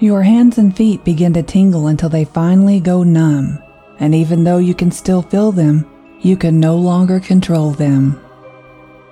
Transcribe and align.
Your 0.00 0.22
hands 0.22 0.58
and 0.58 0.76
feet 0.76 1.04
begin 1.04 1.32
to 1.34 1.42
tingle 1.42 1.86
until 1.86 2.08
they 2.08 2.24
finally 2.24 2.80
go 2.80 3.02
numb, 3.04 3.62
and 4.00 4.14
even 4.14 4.44
though 4.44 4.58
you 4.58 4.74
can 4.74 4.90
still 4.90 5.22
feel 5.22 5.52
them, 5.52 5.86
you 6.20 6.36
can 6.36 6.58
no 6.58 6.76
longer 6.76 7.20
control 7.20 7.70
them. 7.70 8.20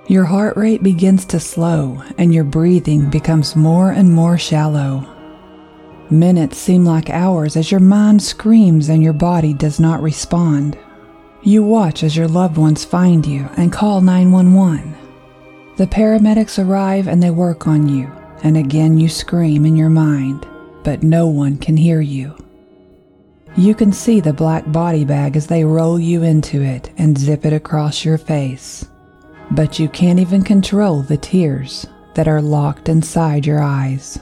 Your 0.07 0.25
heart 0.25 0.57
rate 0.57 0.83
begins 0.83 1.25
to 1.27 1.39
slow, 1.39 2.03
and 2.17 2.33
your 2.33 2.43
breathing 2.43 3.09
becomes 3.09 3.55
more 3.55 3.91
and 3.91 4.11
more 4.11 4.37
shallow. 4.37 5.07
Minutes 6.09 6.57
seem 6.57 6.83
like 6.83 7.09
hours 7.09 7.55
as 7.55 7.71
your 7.71 7.79
mind 7.79 8.21
screams 8.21 8.89
and 8.89 9.01
your 9.01 9.13
body 9.13 9.53
does 9.53 9.79
not 9.79 10.01
respond. 10.01 10.77
You 11.43 11.63
watch 11.63 12.03
as 12.03 12.17
your 12.17 12.27
loved 12.27 12.57
ones 12.57 12.83
find 12.83 13.25
you 13.25 13.49
and 13.55 13.71
call 13.71 14.01
911. 14.01 14.95
The 15.77 15.87
paramedics 15.87 16.63
arrive 16.63 17.07
and 17.07 17.23
they 17.23 17.31
work 17.31 17.67
on 17.67 17.87
you, 17.87 18.11
and 18.43 18.57
again 18.57 18.97
you 18.97 19.07
scream 19.07 19.65
in 19.65 19.77
your 19.77 19.89
mind, 19.89 20.45
but 20.83 21.03
no 21.03 21.27
one 21.27 21.57
can 21.57 21.77
hear 21.77 22.01
you. 22.01 22.35
You 23.55 23.75
can 23.75 23.93
see 23.93 24.19
the 24.19 24.33
black 24.33 24.69
body 24.71 25.05
bag 25.05 25.37
as 25.37 25.47
they 25.47 25.63
roll 25.63 25.99
you 25.99 26.23
into 26.23 26.61
it 26.61 26.91
and 26.97 27.17
zip 27.17 27.45
it 27.45 27.53
across 27.53 28.03
your 28.03 28.17
face, 28.17 28.85
but 29.51 29.79
you 29.79 29.87
can't 29.87 30.19
even 30.19 30.43
control 30.43 31.01
the 31.01 31.17
tears 31.17 31.85
that 32.15 32.27
are 32.27 32.41
locked 32.41 32.89
inside 32.89 33.45
your 33.45 33.61
eyes. 33.61 34.19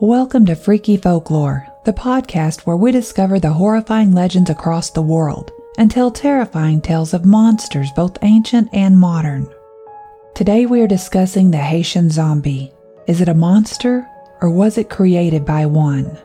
Welcome 0.00 0.46
to 0.46 0.54
Freaky 0.54 0.96
Folklore, 0.96 1.66
the 1.84 1.92
podcast 1.92 2.66
where 2.66 2.76
we 2.76 2.92
discover 2.92 3.40
the 3.40 3.52
horrifying 3.52 4.12
legends 4.12 4.50
across 4.50 4.90
the 4.90 5.02
world 5.02 5.50
and 5.78 5.90
tell 5.90 6.10
terrifying 6.10 6.80
tales 6.80 7.12
of 7.12 7.24
monsters, 7.24 7.90
both 7.96 8.18
ancient 8.22 8.68
and 8.72 8.98
modern. 8.98 9.48
Today 10.34 10.66
we 10.66 10.80
are 10.82 10.86
discussing 10.86 11.50
the 11.50 11.58
Haitian 11.58 12.10
zombie. 12.10 12.72
Is 13.06 13.20
it 13.20 13.28
a 13.28 13.34
monster 13.34 14.04
or 14.42 14.50
was 14.50 14.78
it 14.78 14.90
created 14.90 15.44
by 15.44 15.64
one? 15.64 16.18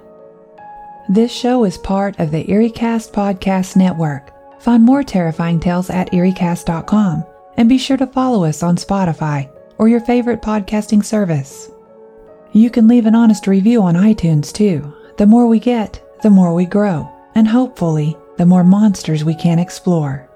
This 1.07 1.31
show 1.31 1.63
is 1.63 1.77
part 1.77 2.19
of 2.19 2.31
the 2.31 2.43
EerieCast 2.45 3.11
Podcast 3.11 3.75
Network. 3.75 4.31
Find 4.59 4.83
more 4.83 5.03
terrifying 5.03 5.59
tales 5.59 5.91
at 5.91 6.11
EerieCast.com 6.11 7.23
and 7.57 7.69
be 7.69 7.77
sure 7.77 7.97
to 7.97 8.07
follow 8.07 8.45
us 8.45 8.63
on 8.63 8.77
Spotify 8.77 9.47
or 9.77 9.89
your 9.89 9.99
favorite 9.99 10.41
podcasting 10.41 11.05
service. 11.05 11.69
You 12.51 12.71
can 12.71 12.87
leave 12.87 13.05
an 13.05 13.13
honest 13.13 13.45
review 13.45 13.83
on 13.83 13.93
iTunes 13.93 14.51
too. 14.51 14.91
The 15.17 15.27
more 15.27 15.45
we 15.45 15.59
get, 15.59 16.03
the 16.23 16.31
more 16.31 16.51
we 16.55 16.65
grow, 16.65 17.07
and 17.35 17.47
hopefully, 17.47 18.17
the 18.37 18.45
more 18.47 18.63
monsters 18.63 19.23
we 19.23 19.35
can 19.35 19.59
explore. 19.59 20.27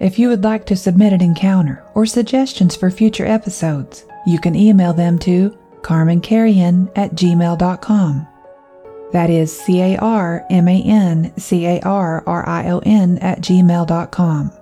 If 0.00 0.18
you 0.18 0.28
would 0.28 0.44
like 0.44 0.66
to 0.66 0.76
submit 0.76 1.14
an 1.14 1.22
encounter 1.22 1.82
or 1.94 2.04
suggestions 2.04 2.76
for 2.76 2.90
future 2.90 3.26
episodes, 3.26 4.04
you 4.26 4.38
can 4.38 4.54
email 4.54 4.92
them 4.92 5.18
to 5.20 5.56
carmancarrion 5.82 6.90
at 6.96 7.12
gmail.com. 7.12 8.26
That 9.12 9.30
is 9.30 9.58
C 9.58 9.80
A 9.80 9.96
R 9.96 10.46
M 10.50 10.68
A 10.68 10.82
N 10.82 11.32
C 11.36 11.66
A 11.66 11.80
R 11.80 12.22
R 12.26 12.48
I 12.48 12.70
O 12.70 12.78
N 12.80 13.18
at 13.18 13.40
gmail.com. 13.40 14.52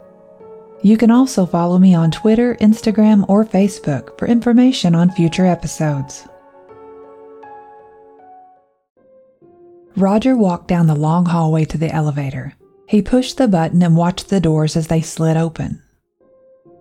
You 0.83 0.97
can 0.97 1.11
also 1.11 1.45
follow 1.45 1.79
me 1.79 1.95
on 1.95 2.11
Twitter, 2.11 2.55
Instagram, 2.57 3.29
or 3.29 3.45
Facebook 3.45 4.17
for 4.19 4.29
information 4.29 4.95
on 4.95 5.11
future 5.11 5.45
episodes. 5.45 6.27
Roger 9.97 10.37
walked 10.37 10.69
down 10.69 10.87
the 10.87 10.95
long 10.95 11.27
hallway 11.27 11.65
to 11.65 11.77
the 11.77 11.93
elevator. 11.93 12.55
He 12.87 13.03
pushed 13.03 13.37
the 13.37 13.49
button 13.49 13.83
and 13.83 13.97
watched 13.97 14.29
the 14.29 14.41
doors 14.41 14.77
as 14.77 14.87
they 14.87 15.01
slid 15.01 15.37
open. 15.37 15.83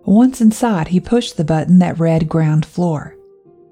Once 0.08 0.40
inside, 0.40 0.88
he 0.88 0.98
pushed 0.98 1.36
the 1.36 1.44
button 1.44 1.80
that 1.80 2.00
read 2.00 2.30
ground 2.30 2.64
floor. 2.64 3.14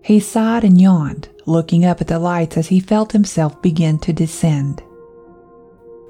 He 0.02 0.20
sighed 0.20 0.64
and 0.64 0.78
yawned, 0.78 1.30
looking 1.46 1.86
up 1.86 2.02
at 2.02 2.08
the 2.08 2.18
lights 2.18 2.58
as 2.58 2.66
he 2.66 2.78
felt 2.78 3.12
himself 3.12 3.62
begin 3.62 3.98
to 4.00 4.12
descend. 4.12 4.82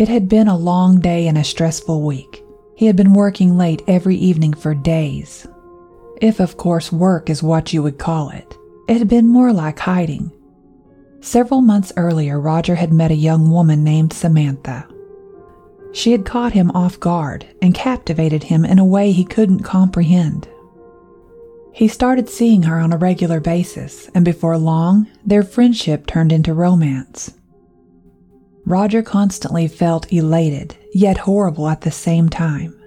It 0.00 0.08
had 0.08 0.28
been 0.28 0.48
a 0.48 0.56
long 0.56 0.98
day 0.98 1.28
and 1.28 1.38
a 1.38 1.44
stressful 1.44 2.02
week. 2.02 2.42
He 2.74 2.86
had 2.86 2.96
been 2.96 3.12
working 3.12 3.56
late 3.56 3.82
every 3.86 4.16
evening 4.16 4.52
for 4.52 4.74
days. 4.74 5.46
If, 6.20 6.40
of 6.40 6.56
course, 6.56 6.90
work 6.90 7.30
is 7.30 7.40
what 7.40 7.72
you 7.72 7.80
would 7.84 8.00
call 8.00 8.30
it, 8.30 8.52
it 8.88 8.98
had 8.98 9.08
been 9.08 9.28
more 9.28 9.52
like 9.52 9.78
hiding. 9.78 10.32
Several 11.20 11.60
months 11.60 11.92
earlier, 11.96 12.40
Roger 12.40 12.74
had 12.74 12.92
met 12.92 13.12
a 13.12 13.14
young 13.14 13.52
woman 13.52 13.84
named 13.84 14.12
Samantha. 14.12 14.88
She 15.96 16.12
had 16.12 16.26
caught 16.26 16.52
him 16.52 16.70
off 16.72 17.00
guard 17.00 17.46
and 17.62 17.72
captivated 17.72 18.42
him 18.42 18.66
in 18.66 18.78
a 18.78 18.84
way 18.84 19.12
he 19.12 19.24
couldn't 19.24 19.60
comprehend. 19.60 20.46
He 21.72 21.88
started 21.88 22.28
seeing 22.28 22.64
her 22.64 22.78
on 22.78 22.92
a 22.92 22.98
regular 22.98 23.40
basis, 23.40 24.10
and 24.14 24.22
before 24.22 24.58
long, 24.58 25.06
their 25.24 25.42
friendship 25.42 26.06
turned 26.06 26.32
into 26.32 26.52
romance. 26.52 27.32
Roger 28.66 29.02
constantly 29.02 29.68
felt 29.68 30.12
elated, 30.12 30.76
yet 30.92 31.16
horrible 31.16 31.66
at 31.66 31.80
the 31.80 31.90
same 31.90 32.28
time. 32.28 32.78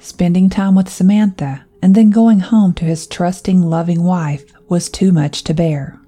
Spending 0.00 0.50
time 0.50 0.74
with 0.74 0.88
Samantha 0.88 1.66
and 1.80 1.94
then 1.94 2.10
going 2.10 2.40
home 2.40 2.74
to 2.74 2.84
his 2.84 3.06
trusting, 3.06 3.62
loving 3.62 4.02
wife 4.02 4.44
was 4.68 4.90
too 4.90 5.12
much 5.12 5.44
to 5.44 5.54
bear. 5.54 6.00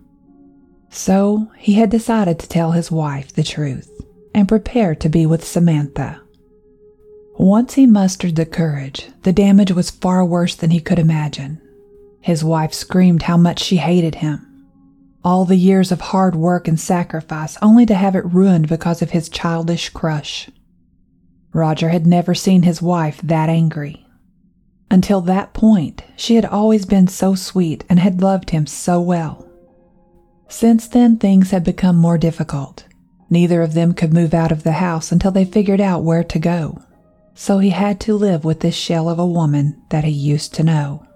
So 0.89 1.53
he 1.57 1.75
had 1.75 1.89
decided 1.89 2.41
to 2.41 2.49
tell 2.49 2.73
his 2.73 2.91
wife 2.91 3.33
the 3.33 3.45
truth 3.45 4.00
and 4.35 4.49
prepare 4.49 4.95
to 4.95 5.09
be 5.09 5.27
with 5.27 5.45
Samantha. 5.47 6.21
Once 7.39 7.75
he 7.75 7.87
mustered 7.87 8.37
the 8.37 8.45
courage, 8.45 9.09
the 9.23 9.33
damage 9.33 9.73
was 9.73 9.91
far 9.91 10.25
worse 10.25 10.55
than 10.55 10.71
he 10.71 10.81
could 10.81 10.99
imagine. 10.99 11.61
His 12.21 12.45
wife 12.45 12.75
screamed 12.75 13.23
how 13.23 13.37
much 13.37 13.61
she 13.61 13.79
hated 13.79 14.17
him. 14.17 14.47
All 15.25 15.45
the 15.45 15.57
years 15.57 15.91
of 15.91 16.01
hard 16.01 16.35
work 16.35 16.69
and 16.69 16.79
sacrifice 16.79 17.57
only 17.63 17.87
to 17.87 17.95
have 17.95 18.15
it 18.15 18.25
ruined 18.27 18.69
because 18.69 19.01
of 19.01 19.11
his 19.11 19.29
childish 19.29 19.89
crush. 19.89 20.51
Roger 21.53 21.89
had 21.89 22.07
never 22.07 22.35
seen 22.35 22.63
his 22.63 22.83
wife 22.83 23.21
that 23.23 23.49
angry. 23.49 24.07
Until 24.91 25.21
that 25.23 25.55
point, 25.55 26.03
she 26.17 26.35
had 26.35 26.45
always 26.45 26.85
been 26.85 27.07
so 27.07 27.35
sweet 27.35 27.85
and 27.89 27.99
had 27.99 28.21
loved 28.21 28.51
him 28.51 28.67
so 28.67 29.01
well. 29.01 29.49
Since 30.49 30.89
then, 30.89 31.17
things 31.17 31.53
had 31.53 31.65
become 31.65 31.97
more 31.97 32.19
difficult. 32.19 32.85
Neither 33.31 33.63
of 33.63 33.75
them 33.75 33.95
could 33.95 34.13
move 34.13 34.35
out 34.35 34.51
of 34.51 34.65
the 34.65 34.73
house 34.73 35.13
until 35.13 35.31
they 35.31 35.45
figured 35.45 35.81
out 35.81 36.03
where 36.03 36.25
to 36.25 36.39
go. 36.39 36.83
So 37.35 37.59
he 37.59 37.71
had 37.71 38.01
to 38.01 38.15
live 38.15 38.45
with 38.45 38.61
this 38.61 38.75
shell 38.75 39.09
of 39.09 39.19
a 39.19 39.27
woman 39.27 39.81
that 39.91 40.05
he 40.05 40.11
used 40.11 40.53
to 40.55 40.65
know. 40.65 41.07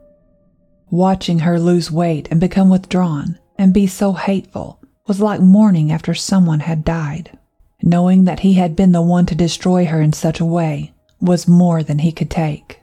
Watching 0.90 1.40
her 1.40 1.58
lose 1.58 1.90
weight 1.90 2.28
and 2.30 2.40
become 2.40 2.70
withdrawn 2.70 3.38
and 3.58 3.74
be 3.74 3.88
so 3.88 4.12
hateful 4.12 4.80
was 5.06 5.20
like 5.20 5.40
mourning 5.40 5.90
after 5.90 6.14
someone 6.14 6.60
had 6.60 6.84
died. 6.84 7.36
Knowing 7.82 8.24
that 8.24 8.40
he 8.40 8.54
had 8.54 8.76
been 8.76 8.92
the 8.92 9.02
one 9.02 9.26
to 9.26 9.34
destroy 9.34 9.84
her 9.84 10.00
in 10.00 10.12
such 10.12 10.40
a 10.40 10.44
way 10.44 10.94
was 11.20 11.48
more 11.48 11.82
than 11.82 11.98
he 11.98 12.12
could 12.12 12.30
take. 12.30 12.80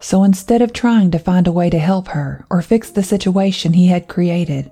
So 0.00 0.24
instead 0.24 0.62
of 0.62 0.72
trying 0.72 1.10
to 1.10 1.18
find 1.18 1.46
a 1.46 1.52
way 1.52 1.68
to 1.70 1.78
help 1.78 2.08
her 2.08 2.46
or 2.48 2.62
fix 2.62 2.90
the 2.90 3.02
situation 3.02 3.72
he 3.72 3.88
had 3.88 4.08
created, 4.08 4.70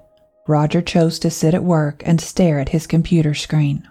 Roger 0.51 0.83
chose 0.83 1.21
to 1.21 1.31
sit 1.31 1.55
at 1.55 1.63
work 1.63 2.03
and 2.05 2.21
stare 2.21 2.59
at 2.59 2.71
his 2.71 2.89
computer 2.89 3.35
screen. 3.35 3.89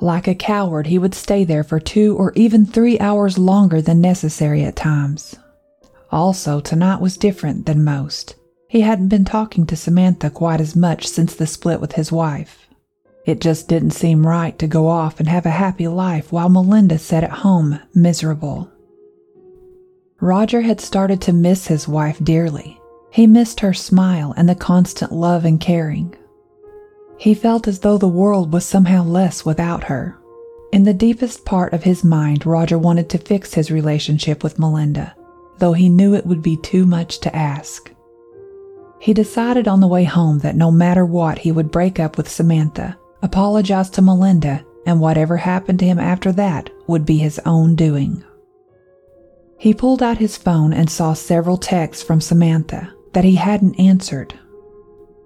Like 0.00 0.26
a 0.26 0.34
coward, 0.34 0.88
he 0.88 0.98
would 0.98 1.14
stay 1.14 1.44
there 1.44 1.62
for 1.62 1.78
two 1.78 2.16
or 2.16 2.32
even 2.34 2.66
three 2.66 2.98
hours 2.98 3.38
longer 3.38 3.80
than 3.80 4.00
necessary 4.00 4.64
at 4.64 4.74
times. 4.74 5.36
Also, 6.10 6.60
tonight 6.60 7.00
was 7.00 7.16
different 7.16 7.66
than 7.66 7.84
most. 7.84 8.34
He 8.68 8.80
hadn't 8.80 9.08
been 9.08 9.24
talking 9.24 9.64
to 9.66 9.76
Samantha 9.76 10.28
quite 10.28 10.60
as 10.60 10.74
much 10.74 11.06
since 11.06 11.36
the 11.36 11.46
split 11.46 11.80
with 11.80 11.92
his 11.92 12.10
wife. 12.10 12.66
It 13.24 13.40
just 13.40 13.68
didn't 13.68 13.92
seem 13.92 14.26
right 14.26 14.58
to 14.58 14.66
go 14.66 14.88
off 14.88 15.20
and 15.20 15.28
have 15.28 15.46
a 15.46 15.50
happy 15.50 15.86
life 15.86 16.32
while 16.32 16.48
Melinda 16.48 16.98
sat 16.98 17.22
at 17.22 17.30
home, 17.30 17.78
miserable. 17.94 18.70
Roger 20.20 20.62
had 20.62 20.80
started 20.80 21.20
to 21.22 21.32
miss 21.32 21.68
his 21.68 21.86
wife 21.86 22.18
dearly, 22.22 22.80
he 23.14 23.28
missed 23.28 23.60
her 23.60 23.72
smile 23.72 24.34
and 24.36 24.48
the 24.48 24.56
constant 24.56 25.12
love 25.12 25.44
and 25.44 25.60
caring. 25.60 26.12
He 27.16 27.32
felt 27.32 27.68
as 27.68 27.78
though 27.78 27.96
the 27.96 28.08
world 28.08 28.52
was 28.52 28.66
somehow 28.66 29.04
less 29.04 29.44
without 29.44 29.84
her. 29.84 30.18
In 30.72 30.82
the 30.82 30.92
deepest 30.92 31.44
part 31.44 31.72
of 31.72 31.84
his 31.84 32.02
mind, 32.02 32.44
Roger 32.44 32.76
wanted 32.76 33.08
to 33.10 33.18
fix 33.18 33.54
his 33.54 33.70
relationship 33.70 34.42
with 34.42 34.58
Melinda, 34.58 35.14
though 35.58 35.74
he 35.74 35.88
knew 35.88 36.12
it 36.12 36.26
would 36.26 36.42
be 36.42 36.56
too 36.56 36.86
much 36.86 37.20
to 37.20 37.36
ask. 37.36 37.92
He 38.98 39.14
decided 39.14 39.68
on 39.68 39.78
the 39.78 39.86
way 39.86 40.02
home 40.02 40.40
that 40.40 40.56
no 40.56 40.72
matter 40.72 41.06
what, 41.06 41.38
he 41.38 41.52
would 41.52 41.70
break 41.70 42.00
up 42.00 42.16
with 42.16 42.28
Samantha, 42.28 42.98
apologize 43.22 43.90
to 43.90 44.02
Melinda, 44.02 44.64
and 44.86 44.98
whatever 44.98 45.36
happened 45.36 45.78
to 45.78 45.86
him 45.86 46.00
after 46.00 46.32
that 46.32 46.68
would 46.88 47.06
be 47.06 47.18
his 47.18 47.40
own 47.46 47.76
doing. 47.76 48.24
He 49.56 49.72
pulled 49.72 50.02
out 50.02 50.18
his 50.18 50.36
phone 50.36 50.72
and 50.72 50.90
saw 50.90 51.12
several 51.12 51.58
texts 51.58 52.02
from 52.02 52.20
Samantha, 52.20 52.92
that 53.14 53.24
he 53.24 53.36
hadn't 53.36 53.78
answered. 53.80 54.38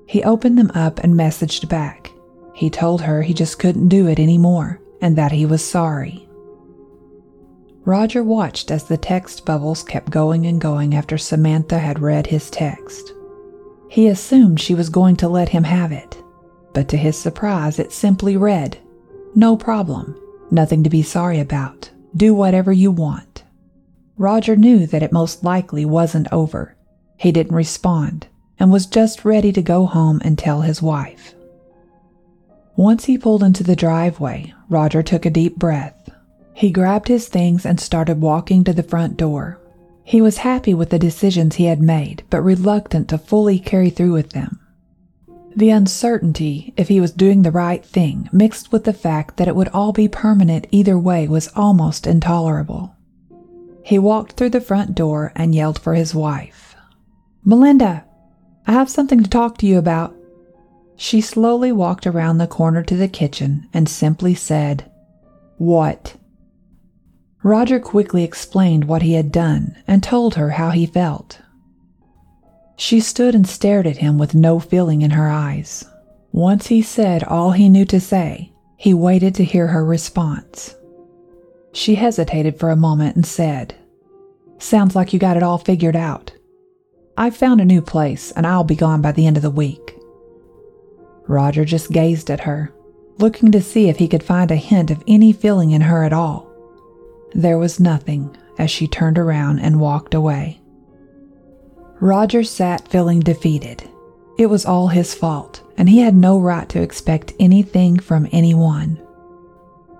He 0.06 0.22
opened 0.22 0.56
them 0.56 0.70
up 0.74 1.00
and 1.00 1.14
messaged 1.14 1.68
back. 1.68 2.10
He 2.54 2.70
told 2.70 3.02
her 3.02 3.22
he 3.22 3.34
just 3.34 3.58
couldn't 3.58 3.88
do 3.88 4.06
it 4.06 4.18
anymore 4.18 4.80
and 5.00 5.16
that 5.16 5.32
he 5.32 5.46
was 5.46 5.64
sorry. 5.64 6.28
Roger 7.84 8.22
watched 8.22 8.70
as 8.70 8.84
the 8.84 8.96
text 8.96 9.46
bubbles 9.46 9.82
kept 9.82 10.10
going 10.10 10.46
and 10.46 10.60
going 10.60 10.94
after 10.94 11.16
Samantha 11.16 11.78
had 11.78 12.00
read 12.00 12.26
his 12.26 12.50
text. 12.50 13.12
He 13.88 14.08
assumed 14.08 14.60
she 14.60 14.74
was 14.74 14.90
going 14.90 15.16
to 15.16 15.28
let 15.28 15.48
him 15.48 15.64
have 15.64 15.92
it, 15.92 16.22
but 16.74 16.88
to 16.88 16.96
his 16.96 17.18
surprise, 17.18 17.78
it 17.78 17.92
simply 17.92 18.36
read, 18.36 18.78
No 19.34 19.56
problem, 19.56 20.20
nothing 20.50 20.82
to 20.84 20.90
be 20.90 21.02
sorry 21.02 21.40
about, 21.40 21.90
do 22.14 22.34
whatever 22.34 22.72
you 22.72 22.90
want. 22.90 23.44
Roger 24.18 24.56
knew 24.56 24.86
that 24.86 25.02
it 25.02 25.12
most 25.12 25.42
likely 25.42 25.84
wasn't 25.86 26.30
over. 26.32 26.76
He 27.18 27.32
didn't 27.32 27.56
respond 27.56 28.28
and 28.58 28.72
was 28.72 28.86
just 28.86 29.24
ready 29.24 29.52
to 29.52 29.60
go 29.60 29.86
home 29.86 30.20
and 30.24 30.38
tell 30.38 30.62
his 30.62 30.80
wife. 30.80 31.34
Once 32.76 33.06
he 33.06 33.18
pulled 33.18 33.42
into 33.42 33.64
the 33.64 33.76
driveway, 33.76 34.54
Roger 34.68 35.02
took 35.02 35.26
a 35.26 35.30
deep 35.30 35.56
breath. 35.56 36.08
He 36.54 36.70
grabbed 36.70 37.08
his 37.08 37.28
things 37.28 37.66
and 37.66 37.80
started 37.80 38.20
walking 38.20 38.62
to 38.64 38.72
the 38.72 38.84
front 38.84 39.16
door. 39.16 39.60
He 40.04 40.20
was 40.20 40.38
happy 40.38 40.72
with 40.74 40.90
the 40.90 40.98
decisions 40.98 41.56
he 41.56 41.64
had 41.64 41.82
made, 41.82 42.22
but 42.30 42.40
reluctant 42.40 43.08
to 43.08 43.18
fully 43.18 43.58
carry 43.58 43.90
through 43.90 44.12
with 44.12 44.30
them. 44.30 44.60
The 45.56 45.70
uncertainty 45.70 46.72
if 46.76 46.86
he 46.86 47.00
was 47.00 47.10
doing 47.10 47.42
the 47.42 47.50
right 47.50 47.84
thing, 47.84 48.28
mixed 48.32 48.70
with 48.70 48.84
the 48.84 48.92
fact 48.92 49.38
that 49.38 49.48
it 49.48 49.56
would 49.56 49.68
all 49.68 49.92
be 49.92 50.06
permanent 50.06 50.68
either 50.70 50.96
way, 50.96 51.26
was 51.26 51.48
almost 51.56 52.06
intolerable. 52.06 52.94
He 53.82 53.98
walked 53.98 54.32
through 54.32 54.50
the 54.50 54.60
front 54.60 54.94
door 54.94 55.32
and 55.34 55.52
yelled 55.52 55.80
for 55.80 55.94
his 55.94 56.14
wife. 56.14 56.67
Melinda, 57.44 58.04
I 58.66 58.72
have 58.72 58.90
something 58.90 59.22
to 59.22 59.30
talk 59.30 59.58
to 59.58 59.66
you 59.66 59.78
about. 59.78 60.14
She 60.96 61.20
slowly 61.20 61.72
walked 61.72 62.06
around 62.06 62.38
the 62.38 62.46
corner 62.46 62.82
to 62.82 62.96
the 62.96 63.08
kitchen 63.08 63.68
and 63.72 63.88
simply 63.88 64.34
said, 64.34 64.90
What? 65.56 66.16
Roger 67.42 67.78
quickly 67.78 68.24
explained 68.24 68.84
what 68.84 69.02
he 69.02 69.12
had 69.14 69.30
done 69.30 69.76
and 69.86 70.02
told 70.02 70.34
her 70.34 70.50
how 70.50 70.70
he 70.70 70.86
felt. 70.86 71.40
She 72.76 73.00
stood 73.00 73.34
and 73.34 73.46
stared 73.46 73.86
at 73.86 73.98
him 73.98 74.18
with 74.18 74.34
no 74.34 74.58
feeling 74.58 75.02
in 75.02 75.12
her 75.12 75.28
eyes. 75.28 75.84
Once 76.32 76.66
he 76.66 76.82
said 76.82 77.24
all 77.24 77.52
he 77.52 77.68
knew 77.68 77.84
to 77.86 78.00
say, 78.00 78.52
he 78.76 78.94
waited 78.94 79.34
to 79.36 79.44
hear 79.44 79.68
her 79.68 79.84
response. 79.84 80.76
She 81.72 81.94
hesitated 81.96 82.58
for 82.58 82.70
a 82.70 82.76
moment 82.76 83.16
and 83.16 83.26
said, 83.26 83.74
Sounds 84.58 84.94
like 84.94 85.12
you 85.12 85.18
got 85.18 85.36
it 85.36 85.42
all 85.42 85.58
figured 85.58 85.96
out. 85.96 86.32
I've 87.18 87.36
found 87.36 87.60
a 87.60 87.64
new 87.64 87.82
place 87.82 88.30
and 88.30 88.46
I'll 88.46 88.62
be 88.62 88.76
gone 88.76 89.02
by 89.02 89.10
the 89.10 89.26
end 89.26 89.36
of 89.36 89.42
the 89.42 89.50
week. 89.50 89.98
Roger 91.26 91.64
just 91.64 91.90
gazed 91.90 92.30
at 92.30 92.42
her, 92.42 92.72
looking 93.18 93.50
to 93.50 93.60
see 93.60 93.88
if 93.88 93.98
he 93.98 94.06
could 94.06 94.22
find 94.22 94.52
a 94.52 94.56
hint 94.56 94.92
of 94.92 95.02
any 95.08 95.32
feeling 95.32 95.72
in 95.72 95.80
her 95.80 96.04
at 96.04 96.12
all. 96.12 96.48
There 97.34 97.58
was 97.58 97.80
nothing 97.80 98.36
as 98.56 98.70
she 98.70 98.86
turned 98.86 99.18
around 99.18 99.58
and 99.58 99.80
walked 99.80 100.14
away. 100.14 100.60
Roger 101.98 102.44
sat 102.44 102.86
feeling 102.86 103.18
defeated. 103.18 103.82
It 104.38 104.46
was 104.46 104.64
all 104.64 104.86
his 104.86 105.12
fault, 105.12 105.60
and 105.76 105.88
he 105.88 105.98
had 105.98 106.14
no 106.14 106.38
right 106.38 106.68
to 106.68 106.80
expect 106.80 107.32
anything 107.40 107.98
from 107.98 108.28
anyone. 108.30 108.96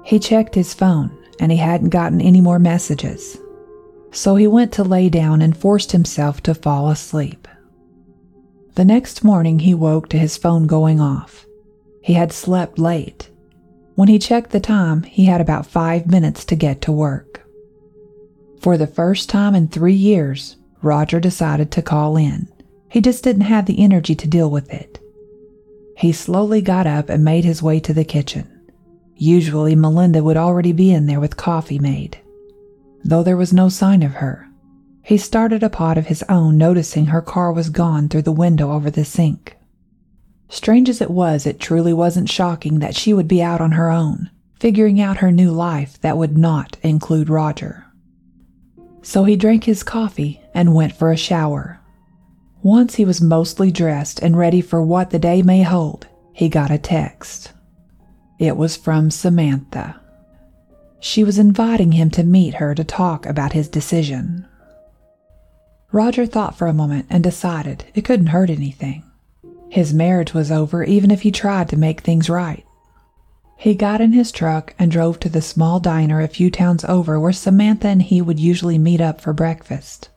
He 0.04 0.20
checked 0.20 0.54
his 0.54 0.72
phone, 0.72 1.10
and 1.40 1.50
he 1.50 1.58
hadn't 1.58 1.88
gotten 1.88 2.20
any 2.20 2.40
more 2.40 2.60
messages 2.60 3.38
so 4.18 4.34
he 4.34 4.48
went 4.48 4.72
to 4.72 4.82
lay 4.82 5.08
down 5.08 5.40
and 5.40 5.56
forced 5.56 5.92
himself 5.92 6.42
to 6.42 6.52
fall 6.52 6.90
asleep. 6.90 7.46
The 8.74 8.84
next 8.84 9.22
morning, 9.22 9.60
he 9.60 9.74
woke 9.74 10.08
to 10.08 10.18
his 10.18 10.36
phone 10.36 10.66
going 10.66 11.00
off. 11.00 11.46
He 12.02 12.14
had 12.14 12.32
slept 12.32 12.80
late. 12.80 13.30
When 13.94 14.08
he 14.08 14.18
checked 14.18 14.50
the 14.50 14.58
time, 14.58 15.04
he 15.04 15.26
had 15.26 15.40
about 15.40 15.66
five 15.66 16.08
minutes 16.08 16.44
to 16.46 16.56
get 16.56 16.80
to 16.82 16.92
work. 16.92 17.42
For 18.60 18.76
the 18.76 18.88
first 18.88 19.28
time 19.28 19.54
in 19.54 19.68
three 19.68 19.94
years, 19.94 20.56
Roger 20.82 21.20
decided 21.20 21.70
to 21.70 21.82
call 21.82 22.16
in. 22.16 22.48
He 22.88 23.00
just 23.00 23.22
didn't 23.22 23.42
have 23.42 23.66
the 23.66 23.80
energy 23.80 24.16
to 24.16 24.26
deal 24.26 24.50
with 24.50 24.72
it. 24.74 24.98
He 25.96 26.10
slowly 26.10 26.60
got 26.60 26.88
up 26.88 27.08
and 27.08 27.24
made 27.24 27.44
his 27.44 27.62
way 27.62 27.78
to 27.80 27.94
the 27.94 28.04
kitchen. 28.04 28.48
Usually, 29.14 29.76
Melinda 29.76 30.24
would 30.24 30.36
already 30.36 30.72
be 30.72 30.90
in 30.90 31.06
there 31.06 31.20
with 31.20 31.36
coffee 31.36 31.78
made 31.78 32.18
though 33.04 33.22
there 33.22 33.36
was 33.36 33.52
no 33.52 33.68
sign 33.68 34.02
of 34.02 34.14
her. 34.14 34.48
He 35.02 35.16
started 35.16 35.62
a 35.62 35.70
pot 35.70 35.96
of 35.96 36.06
his 36.06 36.22
own, 36.28 36.58
noticing 36.58 37.06
her 37.06 37.22
car 37.22 37.52
was 37.52 37.70
gone 37.70 38.08
through 38.08 38.22
the 38.22 38.32
window 38.32 38.72
over 38.72 38.90
the 38.90 39.04
sink. 39.04 39.56
Strange 40.48 40.88
as 40.88 41.00
it 41.00 41.10
was, 41.10 41.46
it 41.46 41.60
truly 41.60 41.92
wasn't 41.92 42.28
shocking 42.28 42.78
that 42.78 42.96
she 42.96 43.12
would 43.12 43.28
be 43.28 43.42
out 43.42 43.60
on 43.60 43.72
her 43.72 43.90
own, 43.90 44.30
figuring 44.58 45.00
out 45.00 45.18
her 45.18 45.30
new 45.30 45.50
life 45.50 46.00
that 46.00 46.16
would 46.16 46.36
not 46.36 46.76
include 46.82 47.28
Roger. 47.28 47.84
So 49.02 49.24
he 49.24 49.36
drank 49.36 49.64
his 49.64 49.82
coffee 49.82 50.40
and 50.54 50.74
went 50.74 50.92
for 50.92 51.10
a 51.10 51.16
shower. 51.16 51.80
Once 52.62 52.96
he 52.96 53.04
was 53.04 53.20
mostly 53.20 53.70
dressed 53.70 54.20
and 54.20 54.36
ready 54.36 54.60
for 54.60 54.82
what 54.82 55.10
the 55.10 55.18
day 55.18 55.42
may 55.42 55.62
hold, 55.62 56.06
he 56.32 56.48
got 56.48 56.70
a 56.70 56.78
text. 56.78 57.52
It 58.38 58.56
was 58.56 58.76
from 58.76 59.10
Samantha. 59.10 59.97
She 61.00 61.22
was 61.22 61.38
inviting 61.38 61.92
him 61.92 62.10
to 62.10 62.24
meet 62.24 62.54
her 62.54 62.74
to 62.74 62.84
talk 62.84 63.24
about 63.26 63.52
his 63.52 63.68
decision. 63.68 64.46
Roger 65.92 66.26
thought 66.26 66.56
for 66.56 66.66
a 66.66 66.74
moment 66.74 67.06
and 67.08 67.22
decided 67.22 67.84
it 67.94 68.04
couldn't 68.04 68.26
hurt 68.28 68.50
anything. 68.50 69.04
His 69.70 69.94
marriage 69.94 70.34
was 70.34 70.50
over 70.50 70.82
even 70.82 71.10
if 71.10 71.22
he 71.22 71.30
tried 71.30 71.68
to 71.68 71.76
make 71.76 72.00
things 72.00 72.28
right. 72.28 72.64
He 73.56 73.74
got 73.74 74.00
in 74.00 74.12
his 74.12 74.30
truck 74.30 74.74
and 74.78 74.90
drove 74.90 75.18
to 75.20 75.28
the 75.28 75.42
small 75.42 75.80
diner 75.80 76.20
a 76.20 76.28
few 76.28 76.50
towns 76.50 76.84
over 76.84 77.18
where 77.18 77.32
Samantha 77.32 77.88
and 77.88 78.02
he 78.02 78.20
would 78.20 78.38
usually 78.38 78.78
meet 78.78 79.00
up 79.00 79.20
for 79.20 79.32
breakfast. 79.32 80.10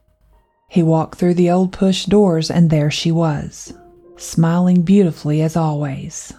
He 0.67 0.83
walked 0.83 1.17
through 1.17 1.33
the 1.35 1.49
old 1.49 1.71
push 1.71 2.05
doors 2.05 2.51
and 2.51 2.69
there 2.69 2.91
she 2.91 3.11
was, 3.11 3.73
smiling 4.17 4.83
beautifully 4.83 5.41
as 5.41 5.55
always. 5.55 6.33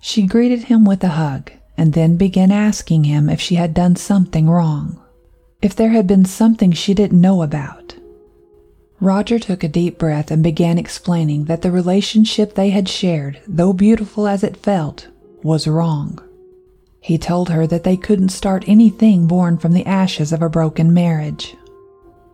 She 0.00 0.26
greeted 0.26 0.64
him 0.64 0.84
with 0.84 1.04
a 1.04 1.08
hug 1.08 1.52
and 1.80 1.94
then 1.94 2.18
began 2.18 2.52
asking 2.52 3.04
him 3.04 3.30
if 3.30 3.40
she 3.40 3.54
had 3.54 3.72
done 3.72 3.96
something 3.96 4.50
wrong, 4.50 5.02
if 5.62 5.74
there 5.74 5.88
had 5.88 6.06
been 6.06 6.26
something 6.26 6.70
she 6.72 6.92
didn't 6.92 7.18
know 7.18 7.40
about. 7.40 7.96
Roger 9.00 9.38
took 9.38 9.64
a 9.64 9.68
deep 9.68 9.96
breath 9.96 10.30
and 10.30 10.42
began 10.42 10.76
explaining 10.76 11.46
that 11.46 11.62
the 11.62 11.70
relationship 11.70 12.54
they 12.54 12.68
had 12.68 12.86
shared, 12.86 13.40
though 13.48 13.72
beautiful 13.72 14.28
as 14.28 14.44
it 14.44 14.58
felt, 14.58 15.08
was 15.42 15.66
wrong. 15.66 16.18
He 17.00 17.16
told 17.16 17.48
her 17.48 17.66
that 17.68 17.82
they 17.84 17.96
couldn't 17.96 18.28
start 18.28 18.62
anything 18.66 19.26
born 19.26 19.56
from 19.56 19.72
the 19.72 19.86
ashes 19.86 20.34
of 20.34 20.42
a 20.42 20.50
broken 20.50 20.92
marriage. 20.92 21.56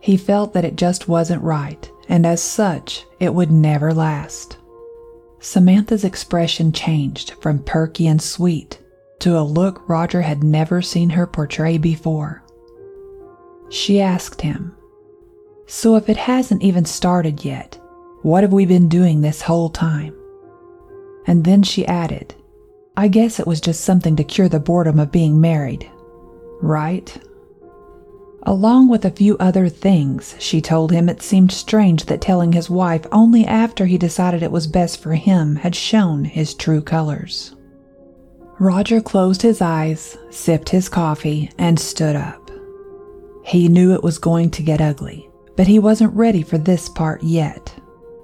He 0.01 0.17
felt 0.17 0.51
that 0.55 0.65
it 0.65 0.75
just 0.75 1.07
wasn't 1.07 1.41
right, 1.41 1.89
and 2.09 2.25
as 2.25 2.43
such, 2.43 3.05
it 3.21 3.33
would 3.33 3.49
never 3.49 3.93
last. 3.93 4.57
Samantha's 5.39 6.03
expression 6.03 6.73
changed 6.73 7.31
from 7.39 7.63
perky 7.63 8.07
and 8.07 8.21
sweet 8.21 8.79
to 9.19 9.37
a 9.37 9.41
look 9.41 9.87
Roger 9.87 10.21
had 10.21 10.43
never 10.43 10.81
seen 10.81 11.09
her 11.09 11.27
portray 11.27 11.77
before. 11.77 12.43
She 13.69 13.99
asked 13.99 14.41
him, 14.41 14.75
So 15.65 15.95
if 15.95 16.09
it 16.09 16.17
hasn't 16.17 16.63
even 16.63 16.85
started 16.85 17.43
yet, 17.43 17.79
what 18.21 18.43
have 18.43 18.53
we 18.53 18.65
been 18.65 18.87
doing 18.87 19.21
this 19.21 19.41
whole 19.41 19.69
time? 19.69 20.15
And 21.25 21.43
then 21.43 21.63
she 21.63 21.85
added, 21.85 22.35
I 22.95 23.09
guess 23.09 23.39
it 23.39 23.47
was 23.47 23.59
just 23.61 23.81
something 23.81 24.15
to 24.15 24.23
cure 24.23 24.49
the 24.49 24.59
boredom 24.59 24.99
of 24.99 25.11
being 25.11 25.41
married, 25.41 25.89
right? 26.61 27.15
Along 28.43 28.87
with 28.87 29.03
a 29.03 29.11
few 29.11 29.37
other 29.39 29.67
things, 29.67 30.35
she 30.39 30.61
told 30.61 30.91
him 30.91 31.09
it 31.09 31.21
seemed 31.21 31.51
strange 31.51 32.05
that 32.05 32.21
telling 32.21 32.53
his 32.53 32.69
wife 32.69 33.05
only 33.11 33.45
after 33.45 33.85
he 33.85 33.97
decided 33.97 34.41
it 34.41 34.53
was 34.53 34.67
best 34.67 35.01
for 35.01 35.15
him 35.15 35.57
had 35.57 35.75
shown 35.75 36.23
his 36.23 36.53
true 36.53 36.81
colors. 36.81 37.56
Roger 38.59 39.01
closed 39.01 39.41
his 39.43 39.61
eyes, 39.61 40.17
sipped 40.31 40.69
his 40.69 40.89
coffee, 40.89 41.51
and 41.59 41.79
stood 41.79 42.15
up. 42.15 42.49
He 43.43 43.67
knew 43.67 43.93
it 43.93 44.03
was 44.03 44.17
going 44.17 44.49
to 44.51 44.63
get 44.63 44.81
ugly, 44.81 45.29
but 45.55 45.67
he 45.67 45.79
wasn't 45.79 46.15
ready 46.15 46.41
for 46.41 46.57
this 46.57 46.89
part 46.89 47.21
yet. 47.23 47.73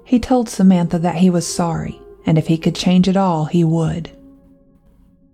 He 0.04 0.18
told 0.18 0.48
Samantha 0.48 0.98
that 0.98 1.16
he 1.16 1.30
was 1.30 1.46
sorry, 1.46 2.00
and 2.26 2.36
if 2.36 2.46
he 2.46 2.58
could 2.58 2.74
change 2.74 3.08
it 3.08 3.16
all, 3.16 3.44
he 3.44 3.64
would. 3.64 4.10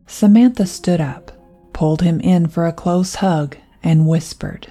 Samantha 0.06 0.66
stood 0.66 1.00
up, 1.00 1.32
pulled 1.72 2.02
him 2.02 2.20
in 2.20 2.46
for 2.48 2.66
a 2.66 2.72
close 2.72 3.16
hug, 3.16 3.56
and 3.82 4.06
whispered, 4.06 4.70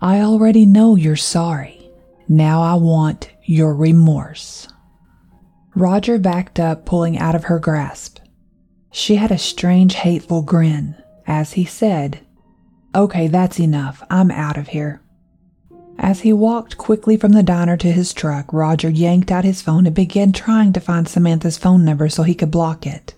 I 0.00 0.20
already 0.20 0.66
know 0.66 0.96
you're 0.96 1.14
sorry. 1.14 1.90
Now 2.26 2.62
I 2.62 2.74
want 2.74 3.30
your 3.44 3.74
remorse. 3.74 4.66
Roger 5.74 6.18
backed 6.18 6.58
up, 6.58 6.84
pulling 6.84 7.18
out 7.18 7.34
of 7.34 7.44
her 7.44 7.58
grasp. 7.58 8.19
She 8.90 9.16
had 9.16 9.30
a 9.30 9.38
strange, 9.38 9.94
hateful 9.94 10.42
grin 10.42 10.96
as 11.26 11.52
he 11.52 11.64
said, 11.64 12.20
Okay, 12.94 13.28
that's 13.28 13.60
enough. 13.60 14.02
I'm 14.10 14.32
out 14.32 14.56
of 14.56 14.68
here. 14.68 15.00
As 15.96 16.20
he 16.20 16.32
walked 16.32 16.76
quickly 16.76 17.16
from 17.16 17.32
the 17.32 17.42
diner 17.42 17.76
to 17.76 17.92
his 17.92 18.12
truck, 18.12 18.52
Roger 18.52 18.90
yanked 18.90 19.30
out 19.30 19.44
his 19.44 19.62
phone 19.62 19.86
and 19.86 19.94
began 19.94 20.32
trying 20.32 20.72
to 20.72 20.80
find 20.80 21.06
Samantha's 21.06 21.56
phone 21.56 21.84
number 21.84 22.08
so 22.08 22.24
he 22.24 22.34
could 22.34 22.50
block 22.50 22.86
it. 22.86 23.14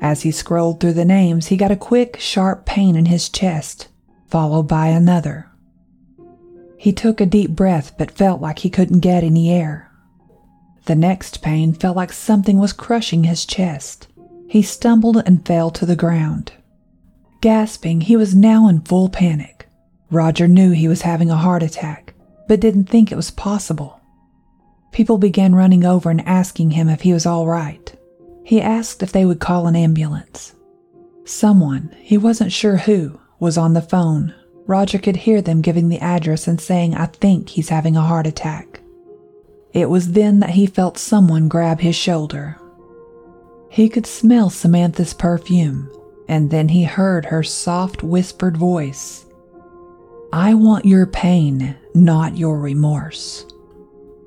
As 0.00 0.22
he 0.22 0.30
scrolled 0.30 0.80
through 0.80 0.92
the 0.92 1.04
names, 1.04 1.46
he 1.46 1.56
got 1.56 1.70
a 1.72 1.76
quick, 1.76 2.18
sharp 2.20 2.66
pain 2.66 2.94
in 2.94 3.06
his 3.06 3.28
chest, 3.28 3.88
followed 4.28 4.68
by 4.68 4.88
another. 4.88 5.50
He 6.76 6.92
took 6.92 7.20
a 7.20 7.26
deep 7.26 7.50
breath 7.50 7.96
but 7.98 8.10
felt 8.10 8.40
like 8.40 8.60
he 8.60 8.70
couldn't 8.70 9.00
get 9.00 9.24
any 9.24 9.50
air. 9.50 9.90
The 10.84 10.94
next 10.94 11.40
pain 11.42 11.72
felt 11.72 11.96
like 11.96 12.12
something 12.12 12.58
was 12.58 12.74
crushing 12.74 13.24
his 13.24 13.46
chest. 13.46 14.06
He 14.48 14.62
stumbled 14.62 15.22
and 15.26 15.46
fell 15.46 15.70
to 15.72 15.86
the 15.86 15.96
ground. 15.96 16.52
Gasping, 17.40 18.02
he 18.02 18.16
was 18.16 18.34
now 18.34 18.68
in 18.68 18.80
full 18.80 19.08
panic. 19.08 19.68
Roger 20.10 20.46
knew 20.46 20.70
he 20.70 20.88
was 20.88 21.02
having 21.02 21.30
a 21.30 21.36
heart 21.36 21.62
attack, 21.62 22.14
but 22.48 22.60
didn't 22.60 22.84
think 22.84 23.10
it 23.10 23.16
was 23.16 23.30
possible. 23.30 24.00
People 24.92 25.18
began 25.18 25.54
running 25.54 25.84
over 25.84 26.10
and 26.10 26.20
asking 26.26 26.70
him 26.70 26.88
if 26.88 27.00
he 27.00 27.12
was 27.12 27.26
all 27.26 27.46
right. 27.46 27.94
He 28.44 28.60
asked 28.60 29.02
if 29.02 29.10
they 29.10 29.24
would 29.24 29.40
call 29.40 29.66
an 29.66 29.74
ambulance. 29.74 30.54
Someone, 31.24 31.94
he 31.98 32.16
wasn't 32.16 32.52
sure 32.52 32.76
who, 32.76 33.18
was 33.40 33.58
on 33.58 33.72
the 33.72 33.82
phone. 33.82 34.34
Roger 34.66 34.98
could 34.98 35.16
hear 35.16 35.42
them 35.42 35.62
giving 35.62 35.88
the 35.88 35.98
address 35.98 36.46
and 36.46 36.60
saying, 36.60 36.94
I 36.94 37.06
think 37.06 37.48
he's 37.48 37.70
having 37.70 37.96
a 37.96 38.02
heart 38.02 38.26
attack. 38.26 38.80
It 39.72 39.90
was 39.90 40.12
then 40.12 40.40
that 40.40 40.50
he 40.50 40.66
felt 40.66 40.96
someone 40.96 41.48
grab 41.48 41.80
his 41.80 41.96
shoulder. 41.96 42.58
He 43.74 43.88
could 43.88 44.06
smell 44.06 44.50
Samantha's 44.50 45.14
perfume, 45.14 45.90
and 46.28 46.48
then 46.48 46.68
he 46.68 46.84
heard 46.84 47.24
her 47.24 47.42
soft, 47.42 48.04
whispered 48.04 48.56
voice 48.56 49.26
I 50.32 50.54
want 50.54 50.84
your 50.84 51.06
pain, 51.06 51.74
not 51.92 52.36
your 52.36 52.60
remorse. 52.60 53.44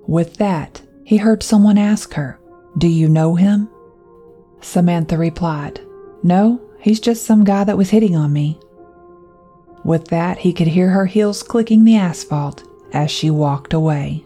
With 0.05 0.35
that, 0.35 0.81
he 1.05 1.15
heard 1.15 1.43
someone 1.43 1.77
ask 1.77 2.13
her, 2.15 2.41
Do 2.77 2.89
you 2.89 3.07
know 3.07 3.35
him? 3.35 3.69
Samantha 4.59 5.17
replied, 5.17 5.79
No, 6.23 6.59
he's 6.81 6.99
just 6.99 7.23
some 7.23 7.45
guy 7.45 7.63
that 7.63 7.77
was 7.77 7.91
hitting 7.91 8.17
on 8.17 8.33
me. 8.33 8.59
With 9.85 10.09
that, 10.09 10.39
he 10.39 10.51
could 10.51 10.67
hear 10.67 10.89
her 10.89 11.05
heels 11.05 11.41
clicking 11.41 11.85
the 11.85 11.95
asphalt 11.95 12.65
as 12.91 13.09
she 13.09 13.29
walked 13.29 13.71
away. 13.71 14.25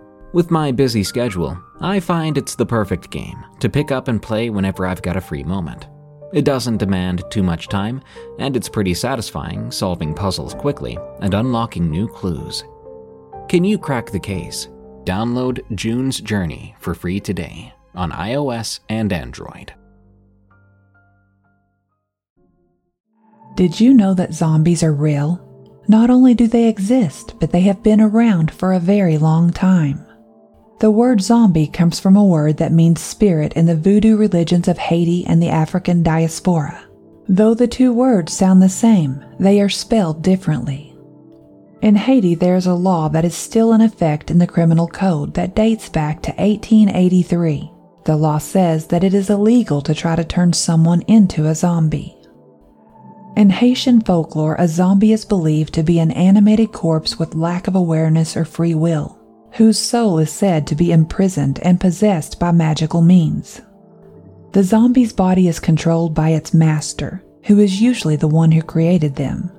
with 0.33 0.51
my 0.51 0.71
busy 0.71 1.03
schedule, 1.03 1.57
I 1.79 1.99
find 1.99 2.37
it's 2.37 2.55
the 2.55 2.65
perfect 2.65 3.09
game 3.09 3.43
to 3.59 3.69
pick 3.69 3.91
up 3.91 4.07
and 4.07 4.21
play 4.21 4.49
whenever 4.49 4.85
I've 4.85 5.01
got 5.01 5.17
a 5.17 5.21
free 5.21 5.43
moment. 5.43 5.87
It 6.33 6.45
doesn't 6.45 6.77
demand 6.77 7.23
too 7.29 7.43
much 7.43 7.67
time, 7.67 8.01
and 8.39 8.55
it's 8.55 8.69
pretty 8.69 8.93
satisfying 8.93 9.71
solving 9.71 10.13
puzzles 10.13 10.53
quickly 10.53 10.97
and 11.19 11.33
unlocking 11.33 11.89
new 11.89 12.07
clues. 12.07 12.63
Can 13.49 13.63
you 13.63 13.77
crack 13.77 14.11
the 14.11 14.19
case? 14.19 14.69
Download 15.03 15.59
June's 15.75 16.21
Journey 16.21 16.75
for 16.79 16.93
free 16.93 17.19
today 17.19 17.73
on 17.95 18.11
iOS 18.11 18.79
and 18.87 19.11
Android. 19.11 19.73
Did 23.55 23.79
you 23.79 23.93
know 23.93 24.13
that 24.13 24.33
zombies 24.33 24.83
are 24.83 24.93
real? 24.93 25.45
Not 25.87 26.09
only 26.09 26.33
do 26.33 26.47
they 26.47 26.69
exist, 26.69 27.35
but 27.39 27.51
they 27.51 27.61
have 27.61 27.83
been 27.83 27.99
around 27.99 28.51
for 28.51 28.71
a 28.71 28.79
very 28.79 29.17
long 29.17 29.51
time. 29.51 30.05
The 30.81 30.89
word 30.89 31.21
zombie 31.21 31.67
comes 31.67 31.99
from 31.99 32.15
a 32.15 32.25
word 32.25 32.57
that 32.57 32.71
means 32.71 33.01
spirit 33.01 33.53
in 33.53 33.67
the 33.67 33.75
voodoo 33.75 34.17
religions 34.17 34.67
of 34.67 34.79
Haiti 34.79 35.23
and 35.27 35.39
the 35.39 35.49
African 35.49 36.01
diaspora. 36.01 36.85
Though 37.29 37.53
the 37.53 37.67
two 37.67 37.93
words 37.93 38.33
sound 38.33 38.63
the 38.63 38.67
same, 38.67 39.23
they 39.39 39.61
are 39.61 39.69
spelled 39.69 40.23
differently. 40.23 40.95
In 41.83 41.95
Haiti, 41.95 42.33
there 42.33 42.55
is 42.55 42.65
a 42.65 42.73
law 42.73 43.09
that 43.09 43.23
is 43.23 43.35
still 43.35 43.73
in 43.73 43.81
effect 43.81 44.31
in 44.31 44.39
the 44.39 44.47
criminal 44.47 44.87
code 44.87 45.35
that 45.35 45.55
dates 45.55 45.87
back 45.87 46.23
to 46.23 46.31
1883. 46.31 47.71
The 48.05 48.15
law 48.15 48.39
says 48.39 48.87
that 48.87 49.03
it 49.03 49.13
is 49.13 49.29
illegal 49.29 49.83
to 49.83 49.93
try 49.93 50.15
to 50.15 50.23
turn 50.23 50.51
someone 50.51 51.03
into 51.03 51.45
a 51.45 51.53
zombie. 51.53 52.17
In 53.37 53.51
Haitian 53.51 54.01
folklore, 54.01 54.55
a 54.57 54.67
zombie 54.67 55.13
is 55.13 55.25
believed 55.25 55.75
to 55.75 55.83
be 55.83 55.99
an 55.99 56.09
animated 56.09 56.71
corpse 56.71 57.19
with 57.19 57.35
lack 57.35 57.67
of 57.67 57.75
awareness 57.75 58.35
or 58.35 58.45
free 58.45 58.73
will 58.73 59.20
whose 59.53 59.77
soul 59.77 60.19
is 60.19 60.31
said 60.31 60.65
to 60.67 60.75
be 60.75 60.91
imprisoned 60.91 61.59
and 61.63 61.79
possessed 61.79 62.39
by 62.39 62.51
magical 62.51 63.01
means. 63.01 63.61
The 64.53 64.63
zombie's 64.63 65.13
body 65.13 65.47
is 65.47 65.59
controlled 65.59 66.13
by 66.13 66.29
its 66.29 66.53
master, 66.53 67.23
who 67.45 67.59
is 67.59 67.81
usually 67.81 68.15
the 68.15 68.27
one 68.27 68.51
who 68.51 68.61
created 68.61 69.15
them. 69.15 69.51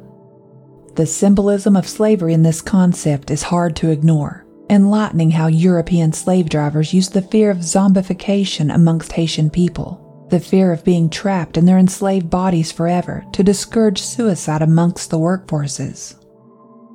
The 0.94 1.06
symbolism 1.06 1.76
of 1.76 1.88
slavery 1.88 2.34
in 2.34 2.42
this 2.42 2.60
concept 2.60 3.30
is 3.30 3.42
hard 3.44 3.74
to 3.76 3.90
ignore, 3.90 4.46
enlightening 4.68 5.30
how 5.30 5.46
European 5.46 6.12
slave 6.12 6.48
drivers 6.48 6.92
used 6.92 7.14
the 7.14 7.22
fear 7.22 7.50
of 7.50 7.58
zombification 7.58 8.74
amongst 8.74 9.12
Haitian 9.12 9.48
people, 9.48 10.26
the 10.28 10.40
fear 10.40 10.72
of 10.72 10.84
being 10.84 11.08
trapped 11.08 11.56
in 11.56 11.64
their 11.64 11.78
enslaved 11.78 12.28
bodies 12.28 12.70
forever 12.72 13.24
to 13.32 13.42
discourage 13.42 14.02
suicide 14.02 14.62
amongst 14.62 15.10
the 15.10 15.18
workforces. 15.18 16.21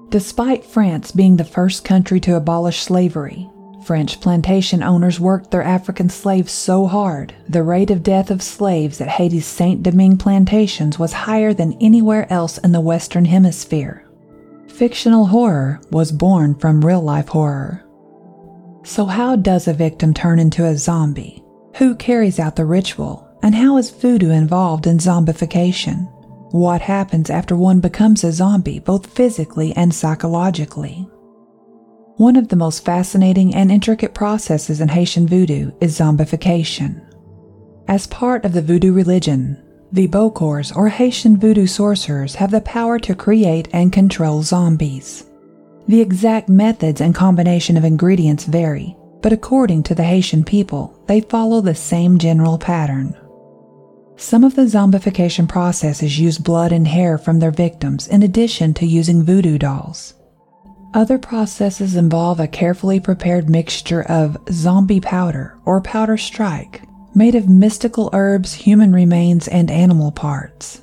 Despite 0.10 0.64
France 0.64 1.12
being 1.12 1.36
the 1.36 1.44
first 1.44 1.84
country 1.84 2.20
to 2.22 2.36
abolish 2.36 2.82
slavery, 2.82 3.50
French 3.84 4.22
plantation 4.22 4.82
owners 4.82 5.20
worked 5.20 5.52
their 5.52 5.64
African 5.64 6.10
slaves 6.10 6.52
so 6.52 6.88
hard, 6.88 7.34
the 7.50 7.64
rate 7.64 7.92
of 7.92 8.04
death 8.04 8.32
of 8.32 8.42
slaves 8.42 9.02
at 9.02 9.08
Haiti's 9.08 9.46
Saint 9.46 9.84
Domingue 9.84 10.18
plantations 10.18 10.98
was 10.98 11.14
higher 11.14 11.54
than 11.54 11.78
anywhere 11.82 12.32
else 12.32 12.58
in 12.58 12.72
the 12.72 12.82
Western 12.82 13.26
Hemisphere. 13.26 14.06
Fictional 14.68 15.26
horror 15.26 15.82
was 15.92 16.12
born 16.12 16.56
from 16.56 16.86
real 16.86 17.02
life 17.02 17.30
horror. 17.30 17.84
So, 18.84 19.06
how 19.06 19.36
does 19.36 19.68
a 19.68 19.74
victim 19.74 20.14
turn 20.14 20.40
into 20.40 20.66
a 20.66 20.78
zombie? 20.78 21.44
Who 21.78 21.96
carries 21.96 22.40
out 22.40 22.56
the 22.56 22.66
ritual? 22.66 23.28
And 23.44 23.56
how 23.56 23.78
is 23.78 23.90
voodoo 23.90 24.32
involved 24.32 24.88
in 24.88 24.98
zombification? 24.98 26.12
What 26.52 26.82
happens 26.82 27.30
after 27.30 27.58
one 27.58 27.82
becomes 27.82 28.24
a 28.24 28.32
zombie, 28.32 28.80
both 28.80 29.08
physically 29.08 29.74
and 29.76 29.94
psychologically? 29.94 31.10
One 32.16 32.38
of 32.38 32.48
the 32.48 32.56
most 32.56 32.86
fascinating 32.86 33.54
and 33.54 33.70
intricate 33.70 34.14
processes 34.14 34.80
in 34.80 34.88
Haitian 34.88 35.28
voodoo 35.28 35.72
is 35.82 36.00
zombification. 36.00 37.02
As 37.90 38.08
part 38.08 38.46
of 38.46 38.54
the 38.54 38.62
voodoo 38.62 38.94
religion, 38.94 39.62
the 39.92 40.08
Bokors 40.08 40.76
or 40.76 40.88
Haitian 40.88 41.38
voodoo 41.38 41.68
sorcerers 41.68 42.36
have 42.36 42.52
the 42.52 42.62
power 42.62 42.98
to 43.00 43.14
create 43.14 43.68
and 43.74 43.92
control 43.92 44.42
zombies. 44.42 45.26
The 45.88 46.02
exact 46.02 46.48
methods 46.48 47.02
and 47.02 47.14
combination 47.14 47.76
of 47.76 47.84
ingredients 47.84 48.46
vary, 48.46 48.96
but 49.22 49.34
according 49.34 49.84
to 49.84 49.96
the 49.96 50.04
Haitian 50.04 50.44
people, 50.44 50.98
they 51.08 51.22
follow 51.22 51.60
the 51.60 51.76
same 51.76 52.18
general 52.18 52.58
pattern. 52.58 53.16
Some 54.20 54.44
of 54.44 54.56
the 54.56 54.64
zombification 54.64 55.48
processes 55.48 56.20
use 56.20 56.40
blood 56.40 56.72
and 56.72 56.88
hair 56.88 57.20
from 57.20 57.38
their 57.38 57.52
victims 57.52 58.08
in 58.08 58.24
addition 58.24 58.74
to 58.74 58.86
using 58.86 59.22
voodoo 59.22 59.60
dolls. 59.60 60.16
Other 60.96 61.20
processes 61.20 61.96
involve 61.96 62.40
a 62.40 62.48
carefully 62.48 63.00
prepared 63.00 63.48
mixture 63.48 64.02
of 64.02 64.38
zombie 64.52 65.00
powder 65.00 65.60
or 65.66 65.82
powder 65.82 66.18
strike, 66.18 66.82
made 67.14 67.36
of 67.36 67.48
mystical 67.48 68.10
herbs, 68.12 68.54
human 68.54 68.92
remains, 68.92 69.48
and 69.48 69.70
animal 69.70 70.12
parts. 70.12 70.82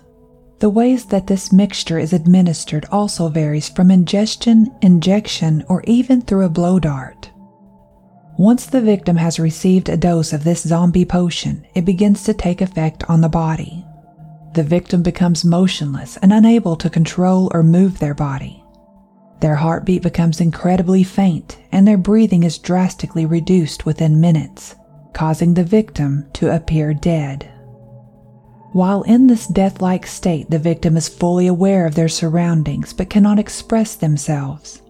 The 0.60 0.70
ways 0.70 1.06
that 1.06 1.26
this 1.26 1.52
mixture 1.52 1.98
is 1.98 2.12
administered 2.12 2.86
also 2.92 3.28
varies 3.28 3.68
from 3.68 3.90
ingestion, 3.90 4.72
injection, 4.80 5.64
or 5.68 5.82
even 5.88 6.20
through 6.22 6.44
a 6.44 6.48
blow 6.48 6.78
dart. 6.78 7.30
Once 8.36 8.66
the 8.66 8.80
victim 8.80 9.16
has 9.16 9.38
received 9.38 9.88
a 9.88 9.96
dose 9.96 10.32
of 10.32 10.44
this 10.44 10.62
zombie 10.62 11.04
potion, 11.04 11.64
it 11.74 11.84
begins 11.84 12.24
to 12.24 12.34
take 12.34 12.60
effect 12.60 13.04
on 13.08 13.20
the 13.20 13.28
body. 13.28 13.84
The 14.54 14.62
victim 14.64 15.02
becomes 15.02 15.44
motionless 15.44 16.16
and 16.18 16.32
unable 16.32 16.76
to 16.76 16.90
control 16.90 17.50
or 17.54 17.62
move 17.62 17.98
their 17.98 18.14
body. 18.14 18.64
Their 19.40 19.56
heartbeat 19.56 20.02
becomes 20.02 20.40
incredibly 20.40 21.04
faint 21.04 21.58
and 21.70 21.86
their 21.86 21.98
breathing 21.98 22.42
is 22.44 22.58
drastically 22.58 23.26
reduced 23.26 23.86
within 23.86 24.20
minutes. 24.20 24.74
causing 25.14 25.54
the 25.54 25.64
victim 25.64 26.26
to 26.34 26.54
appear 26.54 26.92
dead. 26.92 27.50
While 28.72 29.02
in 29.02 29.28
this 29.28 29.46
death 29.46 29.80
like 29.80 30.06
state, 30.06 30.50
the 30.50 30.58
victim 30.58 30.96
is 30.96 31.08
fully 31.08 31.46
aware 31.46 31.86
of 31.86 31.94
their 31.94 32.08
surroundings 32.08 32.92
but 32.92 33.08
cannot 33.08 33.38
express 33.38 33.94
themselves. 33.94 34.82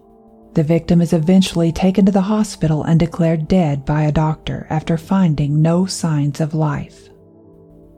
The 0.55 0.63
victim 0.63 1.01
is 1.01 1.11
eventually 1.11 1.73
taken 1.73 2.05
to 2.05 2.13
the 2.13 2.21
hospital 2.21 2.83
and 2.83 2.97
declared 2.97 3.49
dead 3.49 3.83
by 3.83 4.03
a 4.03 4.11
doctor 4.11 4.65
after 4.69 4.97
finding 4.97 5.61
no 5.61 5.85
signs 5.85 6.39
of 6.39 6.53
life. 6.53 7.09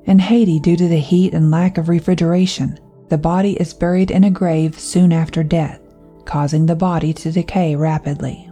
In 0.06 0.18
Haiti, 0.18 0.60
due 0.60 0.76
to 0.76 0.88
the 0.88 0.98
heat 1.00 1.36
and 1.36 1.52
lack 1.52 1.78
of 1.78 1.88
refrigeration, 1.88 2.80
the 3.10 3.18
body 3.18 3.54
is 3.62 3.76
buried 3.76 4.10
in 4.10 4.24
a 4.24 4.32
grave 4.32 4.80
soon 4.80 5.14
after 5.14 5.44
death, 5.44 5.80
causing 6.26 6.66
the 6.66 6.76
body 6.76 7.14
to 7.14 7.32
decay 7.32 7.76
rapidly. 7.76 8.50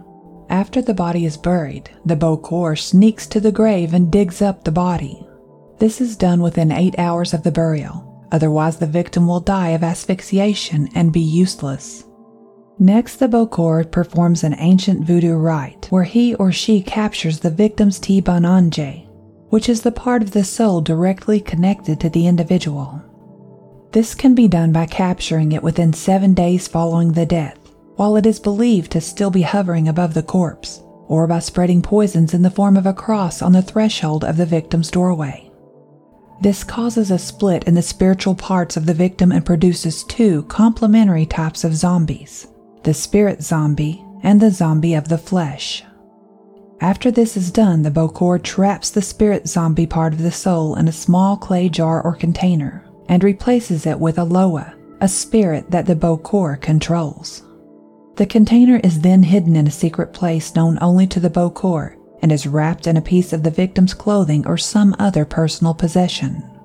After 0.50 0.80
the 0.80 0.94
body 0.94 1.24
is 1.24 1.36
buried, 1.36 1.90
the 2.04 2.14
Bokor 2.14 2.78
sneaks 2.78 3.26
to 3.26 3.40
the 3.40 3.50
grave 3.50 3.92
and 3.92 4.12
digs 4.12 4.40
up 4.40 4.62
the 4.62 4.70
body. 4.70 5.26
This 5.78 6.00
is 6.00 6.16
done 6.16 6.42
within 6.42 6.70
eight 6.70 6.96
hours 6.96 7.34
of 7.34 7.42
the 7.42 7.50
burial, 7.50 8.24
otherwise, 8.30 8.76
the 8.76 8.86
victim 8.86 9.26
will 9.26 9.40
die 9.40 9.70
of 9.70 9.82
asphyxiation 9.82 10.90
and 10.94 11.12
be 11.12 11.20
useless. 11.20 12.05
Next, 12.78 13.16
the 13.16 13.26
Bokor 13.26 13.90
performs 13.90 14.44
an 14.44 14.54
ancient 14.58 15.06
voodoo 15.06 15.34
rite 15.34 15.86
where 15.88 16.04
he 16.04 16.34
or 16.34 16.52
she 16.52 16.82
captures 16.82 17.40
the 17.40 17.50
victim's 17.50 17.98
ti 17.98 18.20
bon 18.20 18.44
ange, 18.44 19.06
which 19.48 19.70
is 19.70 19.80
the 19.80 19.90
part 19.90 20.22
of 20.22 20.32
the 20.32 20.44
soul 20.44 20.82
directly 20.82 21.40
connected 21.40 21.98
to 22.00 22.10
the 22.10 22.26
individual. 22.26 23.00
This 23.92 24.14
can 24.14 24.34
be 24.34 24.46
done 24.46 24.72
by 24.72 24.84
capturing 24.84 25.52
it 25.52 25.62
within 25.62 25.94
seven 25.94 26.34
days 26.34 26.68
following 26.68 27.12
the 27.12 27.24
death, 27.24 27.56
while 27.94 28.14
it 28.14 28.26
is 28.26 28.38
believed 28.38 28.92
to 28.92 29.00
still 29.00 29.30
be 29.30 29.40
hovering 29.40 29.88
above 29.88 30.12
the 30.12 30.22
corpse, 30.22 30.82
or 31.08 31.26
by 31.26 31.38
spreading 31.38 31.80
poisons 31.80 32.34
in 32.34 32.42
the 32.42 32.50
form 32.50 32.76
of 32.76 32.84
a 32.84 32.92
cross 32.92 33.40
on 33.40 33.52
the 33.52 33.62
threshold 33.62 34.22
of 34.22 34.36
the 34.36 34.44
victim's 34.44 34.90
doorway. 34.90 35.50
This 36.42 36.62
causes 36.62 37.10
a 37.10 37.18
split 37.18 37.64
in 37.64 37.72
the 37.72 37.80
spiritual 37.80 38.34
parts 38.34 38.76
of 38.76 38.84
the 38.84 38.92
victim 38.92 39.32
and 39.32 39.46
produces 39.46 40.04
two 40.04 40.42
complementary 40.42 41.24
types 41.24 41.64
of 41.64 41.74
zombies 41.74 42.48
the 42.86 42.94
spirit 42.94 43.42
zombie 43.42 44.00
and 44.22 44.40
the 44.40 44.50
zombie 44.50 44.94
of 44.94 45.08
the 45.08 45.18
flesh. 45.18 45.82
After 46.80 47.10
this 47.10 47.36
is 47.36 47.50
done, 47.50 47.82
the 47.82 47.90
Bokor 47.90 48.40
traps 48.40 48.90
the 48.90 49.02
spirit 49.02 49.48
zombie 49.48 49.88
part 49.88 50.12
of 50.12 50.22
the 50.22 50.30
soul 50.30 50.76
in 50.76 50.86
a 50.86 50.92
small 50.92 51.36
clay 51.36 51.68
jar 51.68 52.00
or 52.00 52.14
container 52.14 52.88
and 53.08 53.24
replaces 53.24 53.86
it 53.86 53.98
with 53.98 54.18
a 54.18 54.24
Loa, 54.24 54.72
a 55.00 55.08
spirit 55.08 55.68
that 55.72 55.86
the 55.86 55.96
Bokor 55.96 56.60
controls. 56.60 57.42
The 58.14 58.26
container 58.26 58.76
is 58.84 59.00
then 59.00 59.24
hidden 59.24 59.56
in 59.56 59.66
a 59.66 59.72
secret 59.72 60.12
place 60.12 60.54
known 60.54 60.78
only 60.80 61.08
to 61.08 61.18
the 61.18 61.28
Bokor 61.28 61.96
and 62.22 62.30
is 62.30 62.46
wrapped 62.46 62.86
in 62.86 62.96
a 62.96 63.02
piece 63.02 63.32
of 63.32 63.42
the 63.42 63.50
victim's 63.50 63.94
clothing 63.94 64.46
or 64.46 64.56
some 64.56 64.94
other 65.00 65.24
personal 65.24 65.74
possession. 65.74 66.55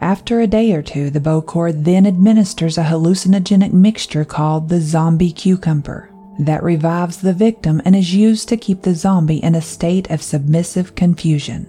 After 0.00 0.40
a 0.40 0.46
day 0.46 0.72
or 0.72 0.82
two, 0.82 1.10
the 1.10 1.20
Bokor 1.20 1.72
then 1.84 2.06
administers 2.06 2.78
a 2.78 2.84
hallucinogenic 2.84 3.72
mixture 3.72 4.24
called 4.24 4.68
the 4.68 4.80
zombie 4.80 5.32
cucumber 5.32 6.10
that 6.38 6.62
revives 6.62 7.18
the 7.18 7.34
victim 7.34 7.82
and 7.84 7.94
is 7.94 8.14
used 8.14 8.48
to 8.48 8.56
keep 8.56 8.80
the 8.80 8.94
zombie 8.94 9.42
in 9.42 9.54
a 9.54 9.60
state 9.60 10.10
of 10.10 10.22
submissive 10.22 10.94
confusion. 10.94 11.68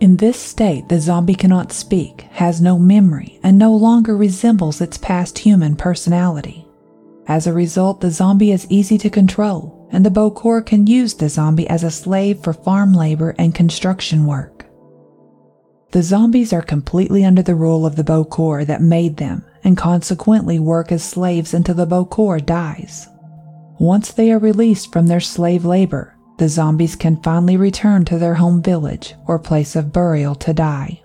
In 0.00 0.16
this 0.16 0.38
state, 0.38 0.88
the 0.88 1.00
zombie 1.00 1.36
cannot 1.36 1.72
speak, 1.72 2.22
has 2.32 2.60
no 2.60 2.78
memory, 2.78 3.38
and 3.44 3.56
no 3.56 3.74
longer 3.74 4.16
resembles 4.16 4.80
its 4.80 4.98
past 4.98 5.38
human 5.38 5.76
personality. 5.76 6.66
As 7.28 7.46
a 7.46 7.52
result, 7.52 8.00
the 8.00 8.10
zombie 8.10 8.52
is 8.52 8.66
easy 8.68 8.98
to 8.98 9.08
control, 9.08 9.88
and 9.92 10.04
the 10.04 10.10
Bokor 10.10 10.66
can 10.66 10.86
use 10.86 11.14
the 11.14 11.28
zombie 11.28 11.68
as 11.68 11.84
a 11.84 11.90
slave 11.90 12.40
for 12.42 12.52
farm 12.52 12.92
labor 12.92 13.34
and 13.38 13.54
construction 13.54 14.26
work. 14.26 14.55
The 15.96 16.02
zombies 16.02 16.52
are 16.52 16.60
completely 16.60 17.24
under 17.24 17.40
the 17.40 17.54
rule 17.54 17.86
of 17.86 17.96
the 17.96 18.04
Bokor 18.04 18.66
that 18.66 18.82
made 18.82 19.16
them, 19.16 19.42
and 19.64 19.78
consequently 19.78 20.58
work 20.58 20.92
as 20.92 21.02
slaves 21.02 21.54
until 21.54 21.74
the 21.74 21.86
Bokor 21.86 22.44
dies. 22.44 23.08
Once 23.78 24.12
they 24.12 24.30
are 24.30 24.38
released 24.38 24.92
from 24.92 25.06
their 25.06 25.20
slave 25.20 25.64
labor, 25.64 26.14
the 26.36 26.50
zombies 26.50 26.96
can 26.96 27.22
finally 27.22 27.56
return 27.56 28.04
to 28.04 28.18
their 28.18 28.34
home 28.34 28.60
village 28.60 29.14
or 29.26 29.38
place 29.38 29.74
of 29.74 29.90
burial 29.90 30.34
to 30.34 30.52
die. 30.52 31.00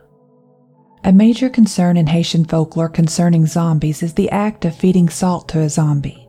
A 1.06 1.13
major 1.13 1.48
concern 1.48 1.96
in 1.96 2.08
Haitian 2.08 2.44
folklore 2.44 2.89
concerning 2.89 3.46
zombies 3.46 4.04
is 4.04 4.16
the 4.16 4.30
act 4.30 4.66
of 4.66 4.76
feeding 4.76 5.08
salt 5.08 5.48
to 5.48 5.62
a 5.62 5.70
zombie. 5.70 6.28